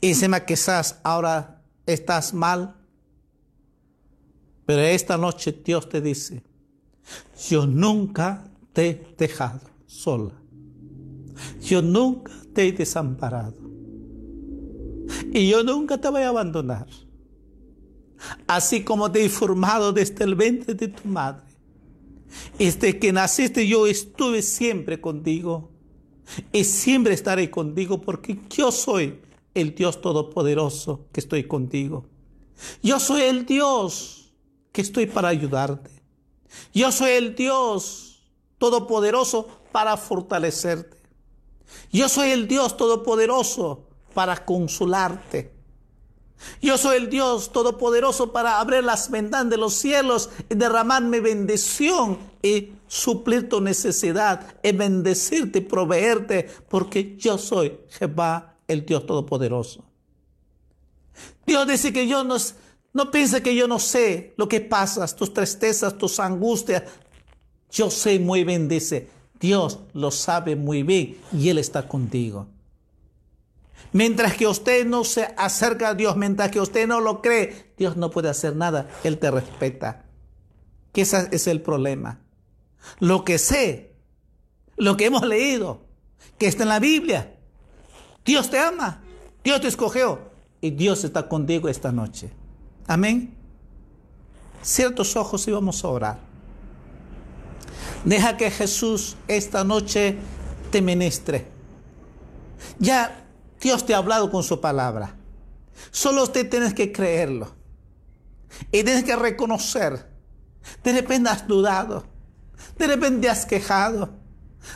Y 0.01 0.09
encima 0.09 0.45
quizás 0.47 1.01
ahora 1.03 1.61
estás 1.86 2.32
mal. 2.32 2.76
Pero 4.64 4.82
esta 4.82 5.18
noche 5.18 5.53
Dios 5.64 5.89
te 5.89 6.01
dice, 6.01 6.43
yo 7.49 7.66
nunca 7.66 8.45
te 8.72 8.91
he 8.91 9.14
dejado 9.16 9.68
sola. 9.89 10.41
Yo 11.61 11.82
nunca 11.82 12.32
te 12.53 12.68
he 12.68 12.72
desamparado. 12.72 13.57
Y 15.32 15.49
yo 15.49 15.64
nunca 15.64 15.99
te 15.99 16.09
voy 16.09 16.22
a 16.22 16.28
abandonar. 16.28 16.86
así 18.47 18.82
como 18.82 19.11
te 19.11 19.24
he 19.24 19.28
formado 19.28 19.93
desde 19.93 20.24
el 20.24 20.34
vientre 20.34 20.74
de 20.74 20.89
tu 20.89 21.09
madre. 21.09 21.47
Desde 22.59 22.99
que 22.99 23.12
naciste 23.12 23.66
yo 23.66 23.86
estuve 23.86 24.43
siempre 24.43 25.01
contigo 25.01 25.70
y 26.53 26.64
siempre 26.64 27.14
estaré 27.14 27.51
contigo 27.51 28.01
porque 28.01 28.39
yo 28.51 28.70
soy 28.70 29.20
el 29.55 29.74
Dios 29.74 30.01
Todopoderoso 30.01 31.07
que 31.12 31.20
estoy 31.20 31.45
contigo. 31.45 32.07
Yo 32.82 33.01
soy 33.01 33.22
el 33.22 33.47
Dios 33.47 34.34
que 34.72 34.82
estoy 34.82 35.07
para 35.07 35.28
ayudarte. 35.28 35.91
Yo 36.74 36.93
soy 36.93 37.12
el 37.12 37.34
Dios 37.34 38.09
Todopoderoso 38.59 39.58
para 39.73 39.97
fortalecerte. 39.97 40.97
Yo 41.93 42.09
soy 42.09 42.31
el 42.31 42.49
Dios 42.49 42.77
Todopoderoso 42.77 43.87
para 44.14 44.45
consolarte. 44.45 45.53
Yo 46.62 46.79
soy 46.79 46.97
el 46.97 47.11
Dios 47.11 47.53
Todopoderoso 47.53 48.33
para 48.33 48.61
abrir 48.61 48.85
las 48.85 49.11
ventanas 49.11 49.51
de 49.51 49.57
los 49.57 49.75
cielos 49.75 50.31
y 50.49 50.55
derramarme 50.55 51.21
bendición 51.21 52.19
y 52.43 52.73
suplir 52.87 53.49
tu 53.49 53.61
necesidad 53.61 54.55
y 54.62 54.73
bendecirte 54.73 55.59
y 55.59 55.62
proveerte, 55.62 56.49
porque 56.69 57.16
yo 57.16 57.39
soy 57.39 57.79
Jehová, 57.91 58.57
el 58.66 58.87
Dios 58.87 59.05
Todopoderoso. 59.07 59.85
Dios 61.47 61.66
dice 61.66 61.93
que 61.93 62.07
yo 62.07 62.23
no, 62.25 62.37
no 62.93 63.11
piense 63.11 63.43
que 63.43 63.55
yo 63.55 63.66
no 63.66 63.79
sé 63.79 64.35
lo 64.37 64.49
que 64.49 64.61
pasas, 64.61 65.16
tus 65.16 65.33
tristezas, 65.33 65.99
tus 65.99 66.21
angustias. 66.21 66.85
Yo 67.71 67.91
sé 67.91 68.19
muy 68.19 68.45
bien, 68.45 68.69
dice, 68.69 69.09
Dios 69.41 69.80
lo 69.93 70.11
sabe 70.11 70.57
muy 70.57 70.82
bien 70.82 71.16
y 71.32 71.49
Él 71.49 71.59
está 71.59 71.89
contigo. 71.89 72.47
Mientras 73.93 74.34
que 74.34 74.47
usted 74.47 74.86
no 74.86 75.05
se 75.05 75.34
acerca 75.36 75.91
a 75.91 75.95
Dios, 75.95 76.16
mientras 76.16 76.51
que 76.51 76.61
usted 76.61 76.86
no 76.86 77.01
lo 77.01 77.22
cree, 77.22 77.72
Dios 77.76 77.97
no 77.97 78.11
puede 78.11 78.28
hacer 78.28 78.55
nada. 78.55 78.89
Él 79.05 79.18
te 79.18 79.30
respeta. 79.30 80.05
Que 80.93 81.03
ese 81.03 81.28
es 81.32 81.47
el 81.47 81.62
problema. 81.62 82.20
Lo 82.99 83.24
que 83.24 83.39
sé, 83.39 83.95
lo 84.76 84.97
que 84.97 85.07
hemos 85.07 85.26
leído, 85.26 85.82
que 86.39 86.47
está 86.47 86.64
en 86.64 86.68
la 86.68 86.80
Biblia. 86.80 87.34
Dios 88.24 88.51
te 88.51 88.59
ama, 88.59 89.01
Dios 89.43 89.61
te 89.61 89.68
escogió 89.68 90.20
y 90.61 90.70
Dios 90.70 91.05
está 91.05 91.28
contigo 91.28 91.68
esta 91.68 91.93
noche. 91.93 92.30
Amén. 92.86 93.34
Ciertos 94.62 95.16
ojos 95.16 95.47
y 95.49 95.53
vamos 95.53 95.84
a 95.84 95.89
orar. 95.89 96.28
Deja 98.05 98.37
que 98.37 98.51
Jesús 98.51 99.17
esta 99.27 99.65
noche 99.65 100.17
te 100.71 100.81
ministre. 100.83 101.47
Ya 102.79 103.25
Dios 103.61 103.85
te 103.85 103.95
ha 103.95 103.99
hablado 103.99 104.31
con 104.31 104.43
su 104.43 104.61
palabra. 104.61 105.15
Solo 105.91 106.25
usted 106.25 106.49
tiene 106.49 106.75
que 106.75 106.93
creerlo. 106.93 107.55
Y 108.73 108.83
tienes 108.83 109.05
que 109.05 109.17
reconocer. 109.17 110.07
De 110.83 110.93
repente 110.93 111.31
has 111.31 111.47
dudado. 111.47 112.05
De 112.77 112.87
repente 112.87 113.29
has 113.29 113.47
quejado. 113.47 114.11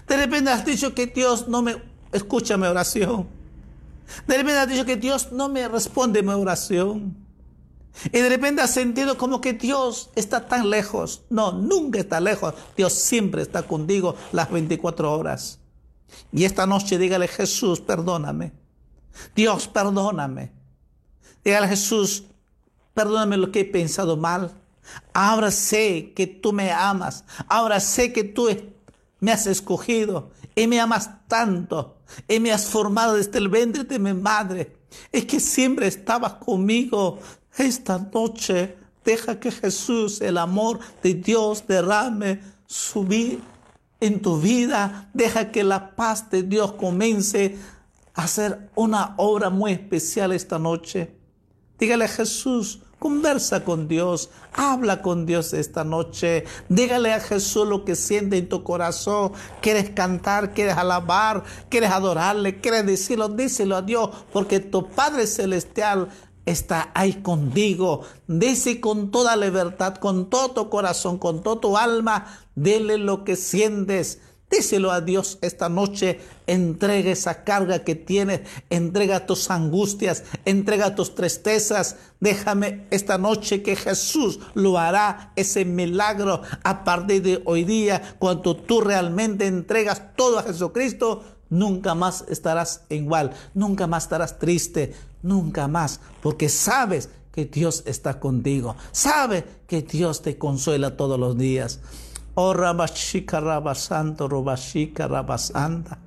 De 0.07 0.17
repente 0.17 0.51
has 0.51 0.65
dicho 0.65 0.95
que 0.95 1.07
Dios 1.07 1.49
no 1.49 1.63
me 1.63 1.77
escucha 2.13 2.57
mi 2.57 2.67
oración. 2.67 3.29
De 4.27 4.37
repente 4.37 4.59
has 4.59 4.69
dicho 4.69 4.85
que 4.85 4.97
Dios 4.97 5.33
no 5.33 5.49
me 5.49 5.67
responde 5.69 6.23
mi 6.23 6.31
oración. 6.33 7.17
Y 8.07 8.19
de 8.19 8.29
repente 8.29 8.63
has 8.63 8.73
sentido 8.73 9.19
como 9.19 9.41
que 9.41 9.53
Dios 9.53 10.11
está 10.15 10.47
tan 10.47 10.71
lejos. 10.71 11.23
No, 11.31 11.53
nunca 11.53 12.01
está 12.01 12.21
lejos. 12.21 12.55
Dios 12.77 12.95
siempre 12.95 13.43
está 13.43 13.63
contigo 13.63 14.15
las 14.33 14.51
24 14.51 15.13
horas. 15.13 15.59
Y 16.33 16.45
esta 16.45 16.67
noche 16.67 16.99
dígale, 16.99 17.29
Jesús, 17.29 17.81
perdóname. 17.81 18.53
Dios, 19.35 19.69
perdóname. 19.69 20.53
Dígale 21.45 21.69
Jesús, 21.69 22.25
perdóname 22.95 23.37
lo 23.37 23.51
que 23.51 23.61
he 23.61 23.65
pensado 23.65 24.17
mal. 24.17 24.53
Ahora 25.13 25.51
sé 25.51 26.13
que 26.15 26.27
tú 26.27 26.53
me 26.53 26.71
amas. 26.71 27.25
Ahora 27.49 27.81
sé 27.81 28.13
que 28.13 28.25
tú 28.25 28.49
me 29.21 29.33
has 29.33 29.47
escogido 29.47 30.31
y 30.55 30.67
me 30.67 30.81
amas 30.81 31.11
tanto 31.29 31.99
y 32.29 32.41
me 32.41 32.53
has 32.53 32.67
formado 32.67 33.15
desde 33.15 33.39
el 33.39 33.49
vientre 33.49 33.85
de 33.85 33.99
mi 33.99 34.13
madre. 34.13 34.77
Es 35.11 35.25
que 35.25 35.41
siempre 35.41 35.87
estabas 35.87 36.35
conmigo. 36.35 37.19
Esta 37.57 37.99
noche 37.99 38.77
deja 39.05 39.39
que 39.39 39.51
Jesús, 39.51 40.21
el 40.21 40.39
amor 40.39 40.79
de 41.03 41.15
Dios, 41.15 41.67
derrame 41.67 42.41
su 42.67 43.05
vida 43.05 43.39
en 44.03 44.21
tu 44.21 44.39
vida. 44.39 45.09
Deja 45.15 45.51
que 45.51 45.65
la 45.65 45.95
paz 45.95 46.29
de 46.29 46.43
Dios 46.43 46.73
comience 46.73 47.57
hacer 48.15 48.71
una 48.75 49.15
obra 49.17 49.49
muy 49.49 49.73
especial 49.73 50.33
esta 50.33 50.59
noche. 50.59 51.17
Dígale 51.79 52.05
a 52.05 52.09
Jesús, 52.09 52.81
conversa 52.99 53.65
con 53.65 53.89
Dios, 53.89 54.31
habla 54.53 55.03
con 55.03 55.25
Dios 55.25 55.53
esta 55.53 55.85
noche. 55.85 56.45
Dígale 56.69 57.13
a 57.13 57.21
Jesús 57.21 57.67
lo 57.67 57.85
que 57.85 57.95
siente 57.95 58.39
en 58.39 58.49
tu 58.49 58.65
corazón. 58.65 59.33
¿Quieres 59.61 59.91
cantar? 59.91 60.53
¿Quieres 60.53 60.77
alabar? 60.77 61.45
¿Quieres 61.69 61.91
adorarle? 61.91 62.61
¿Quieres 62.61 62.85
decirlo? 62.85 63.29
Díselo 63.29 63.77
a 63.77 63.83
Dios, 63.83 64.11
porque 64.33 64.59
tu 64.59 64.89
Padre 64.89 65.29
Celestial 65.29 66.09
está 66.47 66.91
ahí 66.95 67.15
contigo. 67.15 68.03
Dice 68.27 68.81
con 68.81 69.11
toda 69.11 69.37
libertad, 69.37 69.97
con 69.97 70.29
todo 70.29 70.51
tu 70.51 70.71
corazón, 70.71 71.19
con 71.19 71.43
todo 71.43 71.59
tu 71.59 71.77
alma, 71.77 72.27
dile 72.55 72.99
lo 72.99 73.25
que 73.25 73.37
sientes. 73.37 74.21
Díselo 74.51 74.93
a 74.93 75.01
Dios 75.01 75.39
esta 75.41 75.71
noche, 75.71 76.21
entrega 76.47 77.11
esa 77.11 77.43
carga 77.43 77.85
que 77.85 77.95
tienes, 77.95 78.43
entrega 78.69 79.25
tus 79.25 79.51
angustias, 79.51 80.25
entrega 80.45 80.95
tus 80.95 81.15
tristezas. 81.15 81.97
Déjame 82.21 82.87
esta 82.91 83.17
noche 83.17 83.63
que 83.63 83.77
Jesús 83.77 84.41
lo 84.53 84.77
hará, 84.77 85.33
ese 85.37 85.65
milagro 85.65 86.43
a 86.65 86.85
partir 86.85 87.23
de 87.23 87.43
hoy 87.47 87.65
día, 87.65 88.17
cuando 88.19 88.55
tú 88.55 88.83
realmente 88.83 89.47
entregas 89.47 90.15
todo 90.17 90.39
a 90.39 90.43
Jesucristo, 90.43 91.25
nunca 91.49 91.95
más 91.95 92.27
estarás 92.29 92.83
igual, 92.91 93.33
nunca 93.55 93.87
más 93.87 94.05
estarás 94.05 94.39
triste, 94.39 94.95
nunca 95.23 95.69
más, 95.69 96.01
porque 96.23 96.49
sabes 96.49 97.09
que 97.33 97.47
Dios 97.47 97.83
está 97.87 98.21
contigo, 98.21 98.77
sabe 98.93 99.45
que 99.67 99.83
Dios 99.83 100.23
te 100.23 100.37
consuela 100.37 100.97
todos 100.97 101.19
los 101.19 101.37
días. 101.39 101.81
Oh 102.35 102.53
Rabashika 102.53 103.41
Rabasanto, 103.41 104.29
Robashika 104.29 105.07
Rabasanta. 105.07 105.99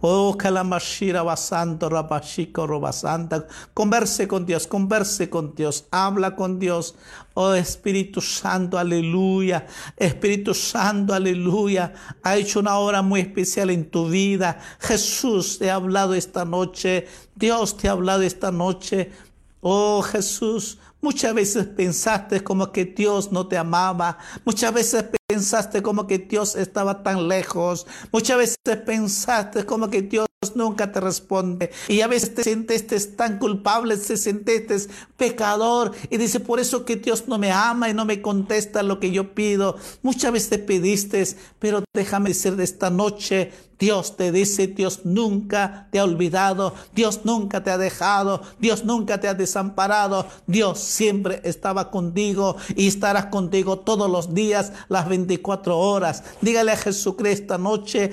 Oh 0.00 0.36
Kalamashira 0.38 1.24
Basanto, 1.24 1.88
Rabashika 1.88 2.64
Robasanta. 2.66 3.46
Converse 3.74 4.28
con 4.28 4.46
Dios, 4.46 4.66
converse 4.66 5.28
con 5.28 5.54
Dios, 5.54 5.86
habla 5.90 6.36
con 6.36 6.58
Dios. 6.58 6.94
Oh 7.34 7.52
Espíritu 7.54 8.20
Santo, 8.20 8.78
aleluya. 8.78 9.66
Espíritu 9.96 10.54
Santo, 10.54 11.12
aleluya. 11.14 11.92
Ha 12.22 12.36
hecho 12.36 12.60
una 12.60 12.78
obra 12.78 13.02
muy 13.02 13.20
especial 13.20 13.70
en 13.70 13.90
tu 13.90 14.08
vida. 14.08 14.60
Jesús 14.78 15.58
te 15.58 15.70
ha 15.70 15.74
hablado 15.74 16.14
esta 16.14 16.44
noche. 16.44 17.08
Dios 17.34 17.76
te 17.76 17.88
ha 17.88 17.92
hablado 17.92 18.22
esta 18.22 18.52
noche. 18.52 19.10
Oh 19.60 20.02
Jesús, 20.02 20.78
muchas 21.00 21.34
veces 21.34 21.66
pensaste 21.66 22.42
como 22.42 22.72
que 22.72 22.84
Dios 22.84 23.32
no 23.32 23.46
te 23.46 23.58
amaba. 23.58 24.18
Muchas 24.44 24.72
veces 24.72 25.04
pensaste 25.28 25.82
como 25.82 26.06
que 26.06 26.18
Dios 26.18 26.56
estaba 26.56 27.02
tan 27.02 27.28
lejos. 27.28 27.86
Muchas 28.12 28.38
veces 28.38 28.58
pensaste 28.86 29.64
como 29.64 29.90
que 29.90 30.02
Dios 30.02 30.27
nunca 30.54 30.92
te 30.92 31.00
responde. 31.00 31.70
Y 31.88 32.00
a 32.00 32.06
veces 32.06 32.34
te 32.34 32.44
sentiste 32.44 32.98
tan 33.00 33.38
culpable, 33.38 33.96
te 33.96 34.16
sentiste 34.16 34.76
pecador. 35.16 35.92
Y 36.10 36.16
dice, 36.16 36.38
por 36.38 36.60
eso 36.60 36.84
que 36.84 36.96
Dios 36.96 37.24
no 37.26 37.38
me 37.38 37.50
ama 37.50 37.88
y 37.88 37.94
no 37.94 38.04
me 38.04 38.22
contesta 38.22 38.84
lo 38.84 39.00
que 39.00 39.10
yo 39.10 39.34
pido. 39.34 39.76
Muchas 40.02 40.32
veces 40.32 40.50
te 40.50 40.58
pediste, 40.58 41.26
pero 41.58 41.82
déjame 41.92 42.28
decir 42.28 42.54
de 42.54 42.62
esta 42.62 42.88
noche, 42.88 43.50
Dios 43.80 44.16
te 44.16 44.30
dice, 44.30 44.68
Dios 44.68 45.00
nunca 45.04 45.88
te 45.90 45.98
ha 45.98 46.04
olvidado, 46.04 46.74
Dios 46.94 47.20
nunca 47.24 47.64
te 47.64 47.70
ha 47.70 47.78
dejado, 47.78 48.42
Dios 48.60 48.84
nunca 48.84 49.20
te 49.20 49.28
ha 49.28 49.34
desamparado, 49.34 50.26
Dios 50.46 50.78
siempre 50.80 51.40
estaba 51.44 51.90
contigo 51.90 52.56
y 52.76 52.88
estará 52.88 53.30
contigo 53.30 53.80
todos 53.80 54.10
los 54.10 54.34
días, 54.34 54.72
las 54.88 55.08
24 55.08 55.78
horas. 55.78 56.24
Dígale 56.40 56.72
a 56.72 56.76
Jesucristo 56.76 57.28
esta 57.28 57.58
noche, 57.58 58.10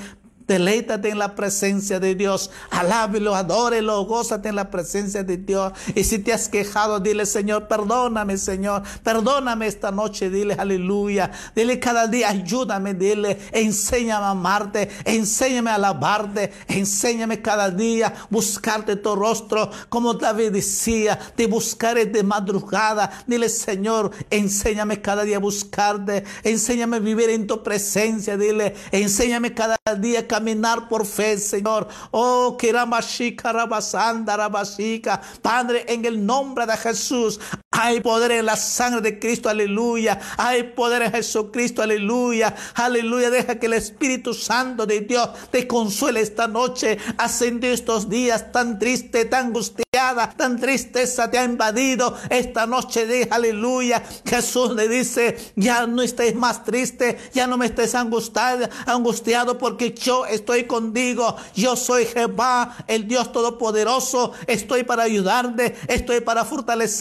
Deleítate 0.47 1.09
en 1.09 1.19
la 1.19 1.35
presencia 1.35 1.99
de 1.99 2.15
Dios. 2.15 2.51
Alábelo, 2.69 3.35
adórelo, 3.35 4.05
gózate 4.05 4.49
en 4.49 4.55
la 4.55 4.69
presencia 4.69 5.23
de 5.23 5.37
Dios. 5.37 5.73
Y 5.95 6.03
si 6.03 6.19
te 6.19 6.33
has 6.33 6.49
quejado, 6.49 6.99
dile, 6.99 7.25
Señor, 7.25 7.67
perdóname, 7.67 8.37
Señor. 8.37 8.83
Perdóname 9.03 9.67
esta 9.67 9.91
noche, 9.91 10.29
dile, 10.29 10.55
aleluya. 10.55 11.31
Dile 11.55 11.79
cada 11.79 12.07
día, 12.07 12.29
ayúdame, 12.29 12.93
dile, 12.93 13.39
enséñame 13.51 14.25
a 14.25 14.29
amarte, 14.29 14.89
enséñame 15.03 15.71
a 15.71 15.75
alabarte, 15.75 16.51
enséñame 16.67 17.41
cada 17.41 17.69
día 17.69 18.13
buscarte 18.29 18.95
tu 18.95 19.15
rostro, 19.15 19.69
como 19.89 20.13
David 20.13 20.51
decía, 20.51 21.17
te 21.35 21.47
buscaré 21.47 22.05
de 22.05 22.23
madrugada. 22.23 23.11
Dile, 23.25 23.49
Señor, 23.49 24.11
enséñame 24.29 25.01
cada 25.01 25.23
día 25.23 25.37
a 25.37 25.39
buscarte, 25.39 26.23
enséñame 26.43 26.97
a 26.97 26.99
vivir 26.99 27.29
en 27.29 27.47
tu 27.47 27.63
presencia, 27.63 28.37
dile, 28.37 28.75
enséñame 28.91 29.53
cada 29.53 29.77
día 29.99 30.27
caminar 30.35 30.89
por 30.89 31.05
fe, 31.05 31.37
Señor. 31.37 31.87
Oh, 32.11 32.57
que 32.57 32.73
Rabashika, 32.73 33.53
Rabasanda, 33.53 34.35
Rabashika. 34.35 35.21
Padre, 35.41 35.85
en 35.87 36.03
el 36.03 36.25
nombre 36.25 36.65
de 36.65 36.75
Jesús, 36.75 37.39
Hay 37.77 37.99
poder 37.99 38.31
en 38.31 38.45
la 38.45 38.55
sangre 38.55 39.01
de 39.01 39.19
Cristo, 39.19 39.49
aleluya. 39.49 40.17
Hay 40.37 40.63
poder 40.63 41.01
en 41.01 41.11
Jesucristo, 41.11 41.81
aleluya. 41.81 42.55
Aleluya. 42.73 43.29
Deja 43.29 43.59
que 43.59 43.65
el 43.65 43.73
Espíritu 43.73 44.33
Santo 44.33 44.85
de 44.85 45.01
Dios 45.01 45.29
te 45.51 45.67
consuele 45.67 46.21
esta 46.21 46.47
noche. 46.47 46.97
Ascendió 47.17 47.73
estos 47.73 48.09
días 48.09 48.53
tan 48.53 48.79
triste, 48.79 49.25
tan 49.25 49.47
angustiada, 49.47 50.33
tan 50.37 50.57
tristeza 50.57 51.29
te 51.29 51.37
ha 51.37 51.43
invadido. 51.43 52.17
Esta 52.29 52.65
noche 52.65 53.05
de 53.07 53.27
aleluya. 53.29 54.01
Jesús 54.25 54.73
le 54.73 54.87
dice, 54.87 55.37
ya 55.57 55.85
no 55.85 56.01
estés 56.01 56.33
más 56.33 56.63
triste, 56.63 57.17
ya 57.33 57.45
no 57.45 57.57
me 57.57 57.65
estés 57.65 57.93
angustiado, 57.93 58.69
angustiado 58.85 59.57
porque 59.57 59.93
yo 59.93 60.24
estoy 60.25 60.65
contigo. 60.65 61.35
Yo 61.55 61.75
soy 61.75 62.05
Jehová, 62.05 62.75
el 62.87 63.07
Dios 63.07 63.31
Todopoderoso. 63.31 64.33
Estoy 64.47 64.83
para 64.83 65.03
ayudarte, 65.03 65.75
estoy 65.87 66.21
para 66.21 66.45
fortalecerte 66.45 66.95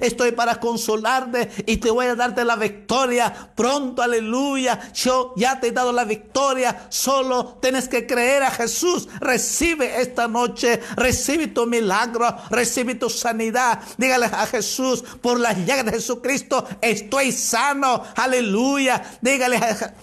estoy 0.00 0.32
para 0.32 0.56
consolarte 0.56 1.50
y 1.66 1.78
te 1.78 1.90
voy 1.90 2.06
a 2.06 2.14
darte 2.14 2.44
la 2.44 2.56
victoria 2.56 3.50
pronto, 3.54 4.02
aleluya. 4.02 4.92
Yo 4.92 5.32
ya 5.36 5.60
te 5.60 5.68
he 5.68 5.72
dado 5.72 5.92
la 5.92 6.04
victoria, 6.04 6.86
solo 6.88 7.58
tienes 7.60 7.88
que 7.88 8.06
creer 8.06 8.42
a 8.42 8.50
Jesús. 8.50 9.08
Recibe 9.20 10.00
esta 10.00 10.28
noche, 10.28 10.80
recibe 10.96 11.48
tu 11.48 11.66
milagro, 11.66 12.36
recibe 12.50 12.94
tu 12.94 13.08
sanidad. 13.10 13.80
Dígale 13.96 14.26
a 14.26 14.46
Jesús, 14.46 15.02
por 15.20 15.38
las 15.40 15.56
llagas 15.64 15.86
de 15.86 15.92
Jesucristo 15.92 16.66
estoy 16.80 17.32
sano, 17.32 18.04
aleluya. 18.16 19.02
Dígale 19.20 19.56
a 19.56 19.94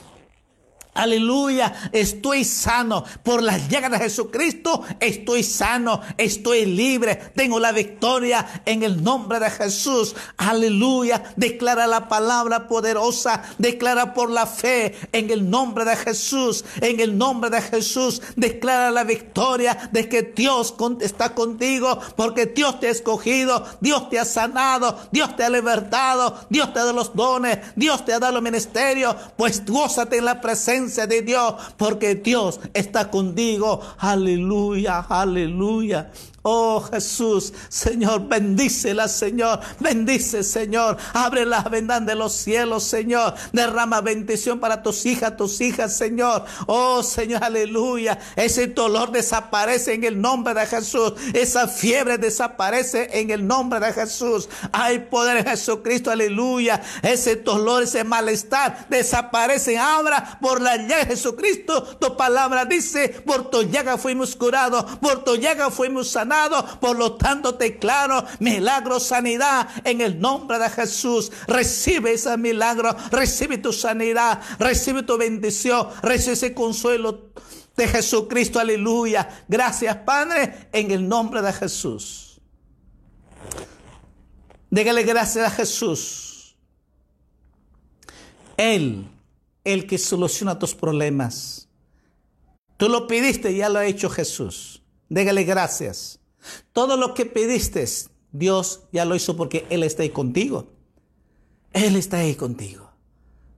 Aleluya, 0.95 1.91
estoy 1.91 2.43
sano. 2.43 3.05
Por 3.23 3.43
las 3.43 3.69
llagas 3.69 3.91
de 3.91 3.99
Jesucristo 3.99 4.83
estoy 4.99 5.43
sano, 5.43 6.01
estoy 6.17 6.65
libre. 6.65 7.15
Tengo 7.35 7.59
la 7.59 7.71
victoria 7.71 8.63
en 8.65 8.81
el 8.83 9.03
nombre 9.03 9.39
de 9.39 9.51
Jesús. 9.51 10.15
Aleluya, 10.37 11.23
declara 11.35 11.85
la 11.85 12.09
palabra 12.09 12.67
poderosa. 12.67 13.43
Declara 13.59 14.13
por 14.13 14.31
la 14.31 14.47
fe 14.47 14.97
en 15.11 15.29
el 15.29 15.47
nombre 15.49 15.85
de 15.85 15.95
Jesús. 15.95 16.65
En 16.81 16.99
el 16.99 17.17
nombre 17.17 17.51
de 17.51 17.61
Jesús, 17.61 18.21
declara 18.35 18.89
la 18.89 19.03
victoria 19.03 19.89
de 19.91 20.09
que 20.09 20.23
Dios 20.23 20.73
está 21.01 21.35
contigo 21.35 21.99
porque 22.15 22.47
Dios 22.47 22.79
te 22.79 22.87
ha 22.87 22.91
escogido, 22.91 23.63
Dios 23.79 24.09
te 24.09 24.19
ha 24.19 24.25
sanado, 24.25 24.99
Dios 25.11 25.35
te 25.35 25.43
ha 25.43 25.49
libertado, 25.49 26.47
Dios 26.49 26.73
te 26.73 26.79
ha 26.79 26.83
dado 26.83 26.95
los 26.95 27.15
dones, 27.15 27.59
Dios 27.75 28.03
te 28.05 28.13
ha 28.13 28.19
dado 28.19 28.33
los 28.33 28.41
ministerios. 28.41 29.15
Pues 29.37 29.63
gózate 29.65 30.17
en 30.17 30.25
la 30.25 30.41
presencia 30.41 30.78
de 30.87 31.21
Dios, 31.21 31.55
porque 31.77 32.15
Dios 32.15 32.59
está 32.73 33.09
contigo. 33.11 33.81
Aleluya, 33.97 34.99
aleluya. 35.09 36.11
Oh 36.41 36.81
Jesús, 36.81 37.53
Señor, 37.67 38.27
bendícela, 38.27 39.07
Señor, 39.07 39.59
bendice, 39.79 40.43
Señor. 40.43 40.97
Abre 41.13 41.45
las 41.45 41.69
ventanas 41.69 42.07
de 42.07 42.15
los 42.15 42.33
cielos, 42.33 42.83
Señor. 42.83 43.33
Derrama 43.51 43.99
bendición 44.01 44.59
para 44.59 44.81
tus 44.81 45.05
hijas, 45.05 45.35
tus 45.35 45.59
hijas, 45.59 45.97
Señor. 45.97 46.45
Oh 46.65 47.03
Señor, 47.03 47.43
aleluya. 47.43 48.19
Ese 48.37 48.67
dolor 48.67 49.11
desaparece 49.11 49.93
en 49.93 50.05
el 50.05 50.19
nombre 50.19 50.53
de 50.53 50.65
Jesús. 50.65 51.13
Esa 51.33 51.67
fiebre 51.67 52.17
desaparece 52.17 53.09
en 53.19 53.31
el 53.31 53.45
nombre 53.45 53.79
de 53.81 53.91
Jesús. 53.91 54.47
Hay 54.71 54.99
poder 54.99 55.37
en 55.37 55.45
Jesucristo, 55.45 56.09
aleluya. 56.09 56.81
Ese 57.01 57.35
dolor, 57.35 57.83
ese 57.83 58.05
malestar 58.05 58.87
desaparece 58.89 59.77
ahora 59.77 60.37
por 60.41 60.61
la 60.61 60.77
llaga 60.77 60.99
de 60.99 61.05
Jesucristo. 61.07 61.83
Tu 61.99 62.15
palabra 62.15 62.63
dice, 62.63 63.09
por 63.25 63.49
tu 63.49 63.63
llaga 63.63 63.97
fuimos 63.97 64.35
curados, 64.37 64.85
por 65.01 65.23
tu 65.25 65.35
llaga 65.35 65.69
fuimos 65.69 66.09
sanados 66.09 66.28
por 66.79 66.97
lo 66.97 67.15
tanto 67.15 67.55
te 67.55 67.77
claro, 67.77 68.25
milagro, 68.39 68.99
sanidad 68.99 69.67
en 69.83 70.01
el 70.01 70.19
nombre 70.19 70.59
de 70.59 70.69
Jesús. 70.69 71.31
Recibe 71.47 72.13
ese 72.13 72.37
milagro, 72.37 72.95
recibe 73.11 73.57
tu 73.57 73.73
sanidad, 73.73 74.41
recibe 74.59 75.03
tu 75.03 75.17
bendición, 75.17 75.87
recibe 76.01 76.33
ese 76.33 76.53
consuelo 76.53 77.31
de 77.75 77.87
Jesucristo. 77.87 78.59
Aleluya. 78.59 79.43
Gracias, 79.47 79.95
Padre, 79.97 80.69
en 80.71 80.91
el 80.91 81.07
nombre 81.07 81.41
de 81.41 81.53
Jesús. 81.53 82.39
Dígale 84.69 85.03
gracias 85.03 85.47
a 85.47 85.51
Jesús. 85.51 86.55
Él, 88.57 89.07
el 89.63 89.87
que 89.87 89.97
soluciona 89.97 90.59
tus 90.59 90.75
problemas. 90.75 91.67
Tú 92.77 92.87
lo 92.87 93.07
pidiste 93.07 93.51
y 93.51 93.57
ya 93.57 93.69
lo 93.69 93.79
ha 93.79 93.85
hecho 93.85 94.09
Jesús. 94.09 94.81
Dígale 95.09 95.43
gracias. 95.43 96.18
Todo 96.73 96.97
lo 96.97 97.13
que 97.13 97.25
pediste, 97.25 97.85
Dios 98.31 98.81
ya 98.91 99.05
lo 99.05 99.15
hizo 99.15 99.35
porque 99.35 99.65
Él 99.69 99.83
está 99.83 100.03
ahí 100.03 100.09
contigo. 100.09 100.71
Él 101.73 101.95
está 101.95 102.17
ahí 102.17 102.35
contigo. 102.35 102.89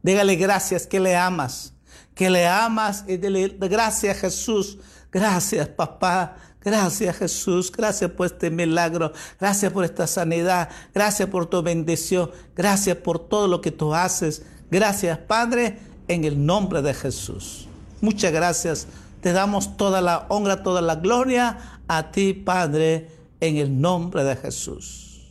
Dígale 0.03 0.35
gracias 0.35 0.87
que 0.87 0.99
le 0.99 1.15
amas, 1.15 1.73
que 2.15 2.29
le 2.29 2.47
amas 2.47 3.05
y 3.07 3.17
dile 3.17 3.55
gracias 3.59 4.17
Jesús, 4.17 4.79
gracias 5.11 5.67
papá, 5.67 6.37
gracias 6.59 7.17
Jesús, 7.17 7.71
gracias 7.71 8.09
por 8.11 8.25
este 8.25 8.49
milagro, 8.49 9.13
gracias 9.39 9.71
por 9.71 9.85
esta 9.85 10.07
sanidad, 10.07 10.69
gracias 10.93 11.29
por 11.29 11.45
tu 11.45 11.61
bendición, 11.61 12.31
gracias 12.55 12.97
por 12.97 13.19
todo 13.19 13.47
lo 13.47 13.61
que 13.61 13.71
tú 13.71 13.93
haces, 13.93 14.43
gracias 14.71 15.19
Padre, 15.19 15.77
en 16.07 16.25
el 16.25 16.43
nombre 16.45 16.81
de 16.81 16.93
Jesús. 16.95 17.67
Muchas 18.01 18.31
gracias. 18.31 18.87
Te 19.21 19.33
damos 19.33 19.77
toda 19.77 20.01
la 20.01 20.25
honra, 20.29 20.63
toda 20.63 20.81
la 20.81 20.95
gloria 20.95 21.79
a 21.97 22.09
ti, 22.09 22.33
Padre, 22.33 23.09
en 23.41 23.57
el 23.57 23.81
nombre 23.81 24.23
de 24.23 24.37
Jesús. 24.37 25.27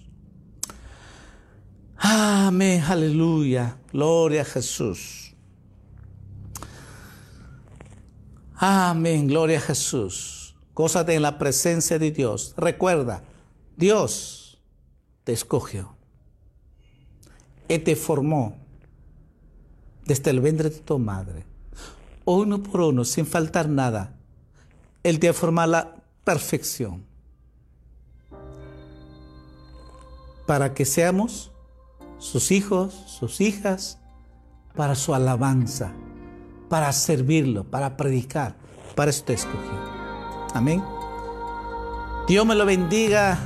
Amén, 1.96 2.82
aleluya, 2.82 3.78
gloria 3.90 4.42
a 4.42 4.44
Jesús. 4.44 5.34
Amén, 8.56 9.26
gloria 9.26 9.56
a 9.56 9.62
Jesús. 9.62 10.54
Gózate 10.74 11.14
en 11.14 11.22
la 11.22 11.38
presencia 11.38 11.98
de 11.98 12.10
Dios. 12.10 12.52
Recuerda, 12.58 13.22
Dios 13.78 14.60
te 15.24 15.32
escogió. 15.32 15.96
Él 17.68 17.82
te 17.82 17.96
formó 17.96 18.58
desde 20.04 20.28
el 20.28 20.40
vientre 20.40 20.68
de 20.68 20.80
tu 20.80 20.98
madre. 20.98 21.46
Uno 22.26 22.62
por 22.62 22.82
uno, 22.82 23.06
sin 23.06 23.24
faltar 23.24 23.66
nada. 23.66 24.14
Él 25.02 25.18
te 25.18 25.30
ha 25.30 25.32
formado 25.32 25.99
perfección. 26.30 27.04
Para 30.46 30.74
que 30.74 30.84
seamos 30.84 31.50
sus 32.18 32.52
hijos, 32.52 32.94
sus 33.06 33.40
hijas, 33.40 33.98
para 34.76 34.94
su 34.94 35.12
alabanza, 35.12 35.92
para 36.68 36.92
servirlo, 36.92 37.64
para 37.64 37.96
predicar. 37.96 38.54
Para 38.94 39.10
eso 39.10 39.24
te. 39.24 39.36
Amén. 40.54 40.84
Dios 42.28 42.46
me 42.46 42.54
lo 42.54 42.64
bendiga 42.64 43.36